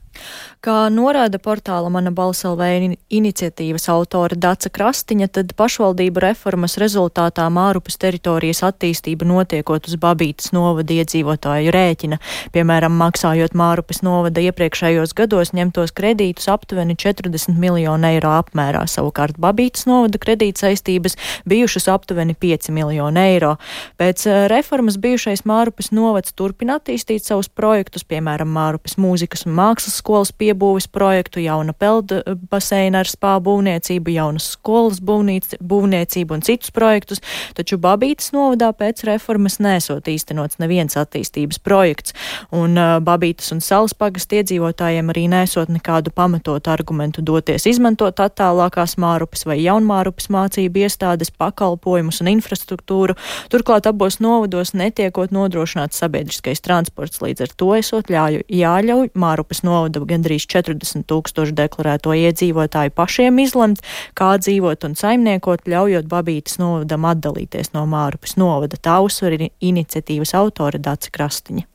Kā 0.62 0.92
norāda 0.94 1.40
portāla 1.42 1.90
Mana 1.90 2.12
balsa 2.14 2.52
LV 2.52 2.92
iniciatīvas 3.10 3.88
autora 3.90 4.36
Daca 4.38 4.70
Krastiņa, 4.70 5.28
tad 5.34 5.54
pašvaldību 5.58 6.22
reformas 6.22 6.76
rezultātā 6.78 7.48
Mārupas 7.50 7.98
teritorijas 7.98 8.62
attīstība 8.68 9.26
notiekot 9.26 9.90
uz 9.90 9.98
Babītas 9.98 10.52
novada 10.54 10.94
iedzīvotāju 10.94 11.74
rēķina. 11.74 12.20
Piemēram, 12.54 12.94
maksājot 12.94 13.56
Mārupas 13.58 14.04
novada 14.06 14.44
iepriekšējos 14.46 15.16
gados 15.18 15.54
ņemtos 15.58 15.96
kredītus 15.98 16.46
aptuveni 16.54 16.94
40 16.94 17.58
miljonu 17.58 18.12
eiro 18.12 18.36
apmērā. 18.38 18.84
Savukārt 18.86 19.42
Babītas 19.42 19.88
novada 19.90 20.22
kredīt 20.22 20.62
saistības 20.62 21.18
bijušas 21.50 21.90
aptuveni 21.90 22.38
5 22.38 22.70
miljonu 22.78 23.24
eiro. 23.26 23.56
Pēc 23.98 24.28
eh, 24.30 24.46
reformas 24.54 25.02
bijušais 25.02 25.42
Mārupas 25.50 25.90
novads 25.90 26.38
turpina 26.38 26.78
attīstīt 26.78 27.26
savus 27.26 27.50
projektus, 27.50 28.06
piemēram, 28.06 28.54
Mārupas 28.54 29.00
mūzikas 29.02 29.48
un 29.50 29.58
mākslas 29.58 29.98
skolas 30.12 30.32
pieejamību 30.32 30.52
iebūves 30.52 30.88
projektu, 30.91 31.41
jauna 31.41 31.74
pelda 31.74 32.21
eh, 32.21 32.36
baseina 32.52 33.02
ar 33.02 33.10
spā 33.10 33.38
būvniecību, 33.43 34.12
jaunas 34.13 34.52
skolas 34.56 35.00
būvnīc, 35.04 35.58
būvniecību 35.63 36.38
un 36.38 36.43
citus 36.45 36.71
projektus, 36.76 37.21
taču 37.58 37.80
Babītas 37.82 38.32
novadā 38.36 38.71
pēc 38.76 39.06
reformas 39.08 39.60
nesot 39.63 40.08
īstenots 40.12 40.60
neviens 40.62 40.97
attīstības 41.00 41.62
projekts, 41.63 42.15
un 42.52 42.78
uh, 42.78 43.00
Babītas 43.04 43.52
un 43.56 43.62
Salas 43.63 43.95
pagastu 43.97 44.39
iedzīvotājiem 44.41 45.12
arī 45.13 45.28
nesot 45.32 45.71
nekādu 45.71 46.13
pamatotu 46.13 46.71
argumentu 46.71 47.24
doties 47.26 47.67
izmantot 47.69 48.19
attālākās 48.21 48.97
Mārupas 49.02 49.45
vai 49.47 49.60
Jaunmārupas 49.62 50.30
mācību 50.34 50.86
iestādes 50.86 51.32
pakalpojumus 51.32 52.21
un 52.21 52.32
infrastruktūru. 52.36 53.17
Turklāt 53.52 53.88
abos 53.89 54.19
novados 54.21 54.76
netiekot 54.78 55.34
nodrošināts 55.36 56.02
sabiedriskais 56.02 56.63
transports, 56.65 57.21
līdz 57.24 57.47
ar 57.47 57.56
to 57.58 57.71
esot 57.78 58.12
ļauj, 58.12 58.43
jāļauj 58.52 59.13
Mārupas 59.17 59.63
novada 59.65 59.90
gandrīz 59.99 60.21
gandrīz 60.21 60.47
40 60.47 61.06
tūkstoši 61.10 61.56
deklarēto 61.58 62.13
iedzīvotāju 62.13 62.93
pašiem 62.95 63.39
izlemt, 63.39 63.82
kā 64.13 64.38
dzīvot 64.38 64.86
un 64.88 64.95
saimniekot, 64.95 65.67
ļaujot 65.67 66.08
Babītas 66.08 66.60
novadam 66.60 67.06
atdalīties 67.06 67.73
no 67.73 67.86
Mārupas 67.86 68.38
novada. 68.38 68.77
Tā 68.77 69.01
uzsver 69.01 69.49
iniciatīvas 69.60 70.36
autore 70.36 70.80
Dāca 70.80 71.12
Krastiņa. 71.12 71.67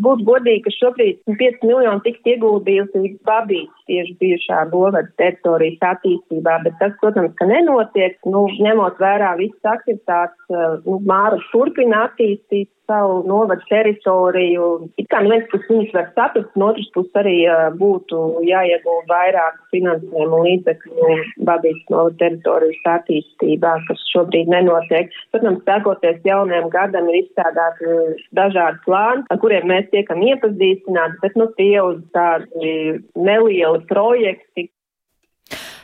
Būtu 0.00 0.24
godīgi, 0.24 0.62
ka 0.64 0.70
šobrīd 0.72 1.18
5 1.28 1.64
miljoni 1.66 2.00
tiks 2.04 2.24
ieguldījusi 2.24 3.16
Babītas 3.26 3.79
tieši 3.90 4.16
bijušā 4.22 4.64
Govada 4.72 5.04
teritorijas 5.20 5.82
attīstībā, 5.92 6.58
bet 6.66 6.78
tas, 6.82 6.96
protams, 7.02 7.34
ka 7.38 7.48
nenotiek, 7.50 8.18
nu, 8.30 8.46
ņemot 8.66 9.00
vērā 9.02 9.34
visas 9.40 9.72
aktivitātes, 9.76 10.60
nu, 10.86 11.00
Māra 11.10 11.40
turpina 11.50 12.06
attīstīt 12.08 12.70
savu 12.90 13.22
novadu 13.26 13.62
teritoriju. 13.70 14.66
It 14.98 15.06
kā 15.12 15.20
no 15.22 15.30
vienas 15.30 15.46
puses 15.52 15.70
viņas 15.70 15.94
var 15.94 16.08
saprast, 16.16 16.50
no 16.58 16.70
otras 16.72 16.88
puses 16.94 17.20
arī 17.22 17.36
uh, 17.46 17.68
būtu 17.78 18.18
jāiegūst 18.48 19.10
vairāk 19.10 19.60
finansējumu 19.74 20.40
līdzekļu 20.46 21.10
Babijas 21.46 21.84
novada 21.92 22.18
teritorijas 22.24 22.88
attīstībā, 22.96 23.74
kas 23.86 24.02
šobrīd 24.10 24.50
nenotiek. 24.50 25.14
Protams, 25.30 25.62
sākoties 25.68 26.18
jaunajam 26.26 26.70
gadam 26.74 27.10
ir 27.12 27.20
izstrādāti 27.22 27.94
dažādi 28.38 28.82
plāni, 28.86 29.26
ar 29.30 29.40
kuriem 29.42 29.70
mēs 29.70 29.86
tiekam 29.94 30.24
iepazīstināti, 30.26 31.20
bet 31.22 31.38
nu 31.38 31.46
tie 31.60 31.76
uz 31.84 32.02
tādi 32.16 32.74
nelieli 33.14 33.79
projekti, 33.86 34.70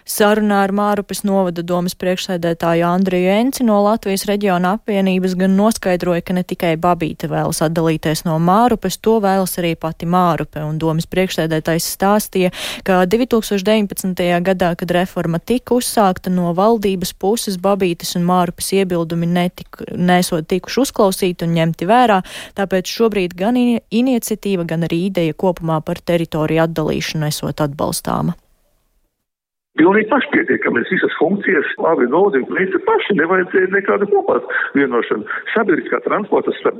Sarunā 0.06 0.60
ar 0.62 0.70
Mārupes 0.70 1.24
novada 1.26 1.64
domas 1.66 1.96
priekšsēdētāju 1.98 2.84
Andriju 2.86 3.30
Enci 3.40 3.64
no 3.66 3.80
Latvijas 3.82 4.22
reģiona 4.28 4.76
apvienības 4.76 5.34
gan 5.40 5.56
noskaidroja, 5.58 6.22
ka 6.22 6.36
ne 6.36 6.44
tikai 6.46 6.76
Babīte 6.78 7.26
vēlas 7.26 7.58
atdalīties 7.66 8.22
no 8.28 8.36
Mārupes, 8.38 9.00
to 9.02 9.16
vēlas 9.24 9.58
arī 9.58 9.72
pati 9.74 10.06
Mārupe, 10.06 10.62
un 10.62 10.78
domas 10.78 11.10
priekšsēdētājs 11.10 11.90
stāstīja, 11.96 12.52
ka 12.86 13.00
2019. 13.10 14.22
gadā, 14.46 14.70
kad 14.78 14.94
reforma 14.94 15.42
tika 15.42 15.74
uzsākta 15.80 16.30
no 16.30 16.54
valdības 16.54 17.10
puses, 17.18 17.58
Babītes 17.58 18.14
un 18.14 18.30
Mārupes 18.30 18.70
iebildumi 18.78 19.26
netik, 19.26 19.82
nesot 19.90 20.46
tikuši 20.46 20.84
uzklausīti 20.86 21.50
un 21.50 21.58
ņemti 21.58 21.90
vērā, 21.90 22.22
tāpēc 22.54 22.94
šobrīd 22.94 23.34
gan 23.34 23.58
iniciatīva, 23.58 24.70
gan 24.70 24.86
arī 24.86 25.08
ideja 25.10 25.34
kopumā 25.34 25.82
par 25.82 25.98
teritoriju 25.98 26.68
atdalīšanu 26.70 27.32
esot 27.34 27.66
atbalstāma. 27.66 28.38
Pilnīgi 29.76 30.08
pašpietiekamies 30.08 30.88
visas 30.88 31.14
funkcijas, 31.20 31.68
labi 31.84 32.06
nodokļi, 32.08 32.54
līdz 32.58 32.78
paši 32.86 33.16
nevajadzēja 33.18 33.72
nekādu 33.74 34.08
kopā 34.08 34.38
vienošanu. 34.76 35.26
Sabiedriskā 35.52 36.00
transporta 36.06 36.54
starp 36.56 36.78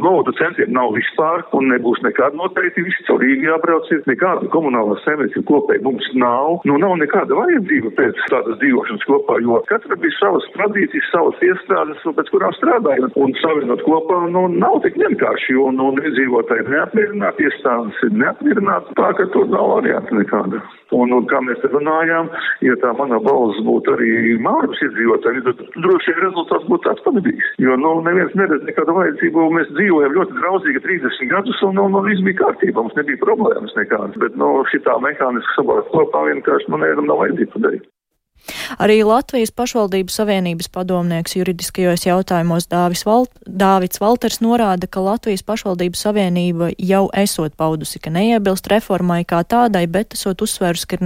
naudu 0.00 0.32
centriem 0.38 0.72
nav 0.72 0.94
vispār 0.96 1.44
un 1.58 1.68
nebūs 1.72 2.00
nekāda 2.06 2.38
noteikti, 2.40 2.86
visi 2.86 3.04
caur 3.08 3.20
Rīgu 3.20 3.50
jābrauc, 3.50 3.90
ir 3.92 4.00
nekāda 4.08 4.48
komunālā 4.54 4.96
saimniecība 5.04 5.44
kopēji 5.50 5.84
mums 5.84 6.08
nav. 6.16 6.62
Nu, 6.68 6.78
nav 6.80 6.96
nekāda 7.02 7.36
vajadzība 7.36 7.92
pēc 7.98 8.24
tādas 8.32 8.56
dzīvošanas 8.62 9.04
kopā, 9.10 9.38
jo 9.44 9.60
katra 9.68 10.00
bija 10.00 10.16
savas 10.16 10.48
tradīcijas, 10.56 11.12
savas 11.12 11.44
iestrādes, 11.44 12.06
pēc 12.18 12.32
kurām 12.32 12.56
strādāja. 12.56 13.12
Un 13.20 13.36
savienot 13.42 13.84
kopā, 13.84 14.22
nu, 14.32 14.46
nav 14.56 14.80
tik 14.86 14.96
vienkārši, 15.00 15.52
jo, 15.58 15.68
nu, 15.76 15.90
iedzīvotāji 16.00 16.64
ir 16.64 16.72
neapmierināti, 16.76 17.48
iestādes 17.48 18.02
ir 18.08 18.16
neapmierināti, 18.24 18.96
tā 18.98 19.12
ka 19.18 19.28
tur 19.34 19.48
nav 19.52 19.74
varianta 19.76 20.16
nekāda. 20.16 20.64
Un, 20.96 21.12
un 21.12 21.26
kā 21.28 21.42
mēs 21.44 21.60
runājām, 21.68 22.30
ja 22.66 22.76
tā 22.82 22.92
mana 22.98 23.20
balss 23.24 23.60
būtu 23.66 23.94
arī 23.96 24.12
Māras 24.44 24.82
iedzīvotāji, 24.86 25.44
tad 25.48 25.62
droši 25.84 26.14
vien 26.14 26.24
rezultāts 26.26 26.68
būtu 26.70 26.86
tāds 26.86 27.04
pat 27.06 27.20
bijis. 27.26 27.52
Jo, 27.62 27.76
nu, 27.80 27.94
neviens 28.06 28.34
neredz 28.38 28.66
nekādu 28.68 28.96
vajadzību, 28.98 29.48
mēs 29.58 29.70
dzīvojam 29.74 30.16
ļoti 30.18 30.38
draudzīgi 30.40 30.84
30 30.86 31.32
gadus, 31.34 31.62
un, 31.68 31.78
nu, 31.78 31.88
nu, 31.94 32.02
viss 32.06 32.24
bija 32.26 32.42
kārtībā, 32.44 32.80
mums 32.80 32.98
nebija 32.98 33.22
problēmas 33.24 33.76
nekādas, 33.78 34.18
bet, 34.22 34.38
nu, 34.40 34.54
šitā 34.72 34.98
mehāniski 35.04 35.58
sabāzt 35.58 35.92
kopā 35.94 36.26
vienkārši, 36.32 36.72
nu, 36.72 36.82
nevienam 36.82 37.10
nav 37.10 37.24
vajadzību 37.24 37.56
padarīt. 37.56 37.88
Arī 38.80 39.00
Latvijas 39.06 39.52
pašvaldību 39.54 40.12
savienības 40.12 40.70
padomnieks 40.72 41.36
juridiskajos 41.36 42.06
jautājumos 42.06 42.68
Dāvis 42.70 43.04
Valt, 43.08 43.32
Dāvids 43.44 44.00
Valters 44.00 44.40
norāda, 44.44 44.88
ka 44.90 45.02
Latvijas 45.04 45.44
pašvaldību 45.46 45.98
savienība 45.98 46.70
jau 46.78 47.06
esot 47.16 47.56
paudusi, 47.58 48.00
ka 48.02 48.12
neiebilst 48.14 48.70
reformai 48.72 49.24
kā 49.28 49.42
tādai, 49.44 49.86
bet 49.90 50.16
esot 50.16 50.44
uzsvērus, 50.46 50.86
ka 50.88 50.98
ir 50.98 51.04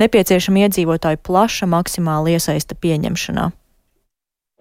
nepieciešama 0.00 0.66
iedzīvotāju 0.66 1.22
plaša 1.26 1.70
maksimāla 1.70 2.36
iesaista 2.36 2.78
pieņemšanā 2.78 3.52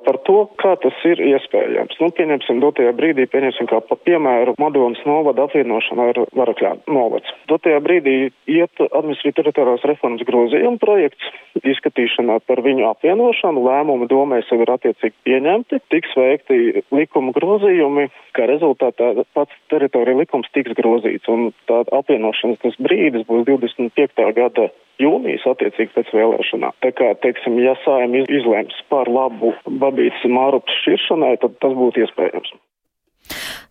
par 0.06 0.20
to, 0.28 0.38
kā 0.62 0.76
tas 0.82 0.98
ir 1.10 1.22
iespējams. 1.24 1.98
Nu, 2.02 2.12
pieņemsim 2.16 2.62
dotajā 2.64 2.94
brīdī, 2.98 3.28
pieņemsim 3.32 3.70
kā 3.72 3.82
pa 3.86 3.98
piemēru 4.08 4.56
Madonas 4.62 5.02
novada 5.10 5.48
apvienošana 5.48 6.10
ar 6.12 6.22
Varakļā 6.38 6.72
novads. 6.92 7.34
Dotajā 7.52 7.82
brīdī 7.86 8.16
iet 8.52 8.84
administratīvi 8.86 9.38
teritoriālās 9.40 9.88
reformas 9.90 10.26
grozījuma 10.28 10.82
projekts 10.82 11.32
izskatīšanā 11.66 12.40
par 12.46 12.62
viņu 12.66 12.88
apvienošanu, 12.92 13.66
lēmumu 13.66 14.10
domē 14.12 14.42
jau 14.46 14.62
ir 14.62 14.74
attiecīgi 14.76 15.16
pieņemti, 15.28 15.82
tiks 15.94 16.16
veikti 16.20 16.86
likuma 16.94 17.34
grozījumi, 17.36 18.08
kā 18.38 18.48
rezultātā 18.52 19.14
pats 19.38 19.62
teritorija 19.74 20.22
likums 20.22 20.52
tiks 20.56 20.76
grozīts, 20.78 21.30
un 21.32 21.52
tā 21.70 21.84
apvienošanas 22.00 22.62
tas 22.64 22.78
brīdis 22.82 23.26
būs 23.30 23.48
25. 23.50 24.32
gada 24.38 24.70
jūnijas 25.02 25.46
attiecīgi 25.50 25.94
pēc 25.96 26.12
vēlēšanām. 26.16 26.76
Tā 26.86 26.92
kā, 26.96 27.12
teiksim, 27.24 27.58
ja 27.64 27.76
sājumi 27.84 28.26
izlems 28.30 28.78
par 28.92 29.10
labu 29.12 29.54
babītas 29.82 30.24
mārupas 30.30 30.80
šķiršanai, 30.84 31.36
tad 31.44 31.60
tas 31.64 31.76
būtu 31.78 32.06
iespējams. 32.06 32.54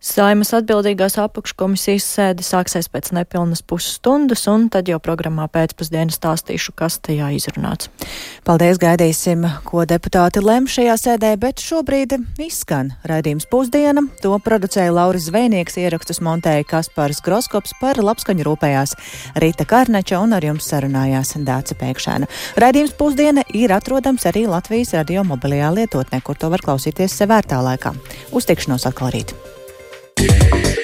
Saimas 0.03 0.51
atbildīgās 0.55 1.17
apakškomisijas 1.21 2.05
sēde 2.17 2.45
sāksies 2.45 2.89
pēc 2.91 3.11
nepilnas 3.15 3.63
pusstundas, 3.65 4.45
un 4.51 4.67
tad 4.73 4.89
jau 4.91 4.99
programmā 5.03 5.47
pēcpusdienā 5.51 6.13
stāstīšu, 6.13 6.75
kas 6.77 6.99
tajā 7.05 7.31
izrunāts. 7.37 7.89
Paldies, 8.45 8.79
gaidīsim, 8.81 9.45
ko 9.65 9.85
deputāti 9.89 10.43
lem 10.43 10.67
šajā 10.69 10.97
sēdē, 11.01 11.31
bet 11.41 11.63
šobrīd 11.63 12.17
izskan 12.43 12.93
raidījums 13.07 13.47
pusdiena. 13.49 14.05
To 14.21 14.35
producēja 14.43 14.93
Lauris 14.93 15.29
Zvēnieks, 15.29 15.79
ierakstus 15.81 16.21
montēja 16.25 16.67
Kaspars 16.69 17.23
Groskops 17.25 17.75
par 17.81 18.01
labskaņu 18.03 18.45
rūpējās 18.45 18.95
Rīta 19.41 19.65
Kārneča 19.69 20.21
un 20.21 20.37
ar 20.37 20.45
jums 20.45 20.69
sarunājās 20.69 21.35
Dāca 21.45 21.77
Pēkšēna. 21.79 22.29
Raidījums 22.61 22.95
pusdiena 22.99 23.45
ir 23.53 23.73
atrodams 23.75 24.27
arī 24.29 24.45
Latvijas 24.51 24.95
radio 24.99 25.25
mobilajā 25.27 25.73
lietotnē, 25.79 26.21
kur 26.21 26.37
to 26.39 26.51
var 26.53 26.63
klausīties 26.65 27.17
sevērtā 27.23 27.61
laikā. 27.65 27.95
Uz 28.35 28.49
tikšanos 28.49 28.89
atkal 28.91 29.13
rīt! 29.15 29.54
Yeah. 30.17 30.74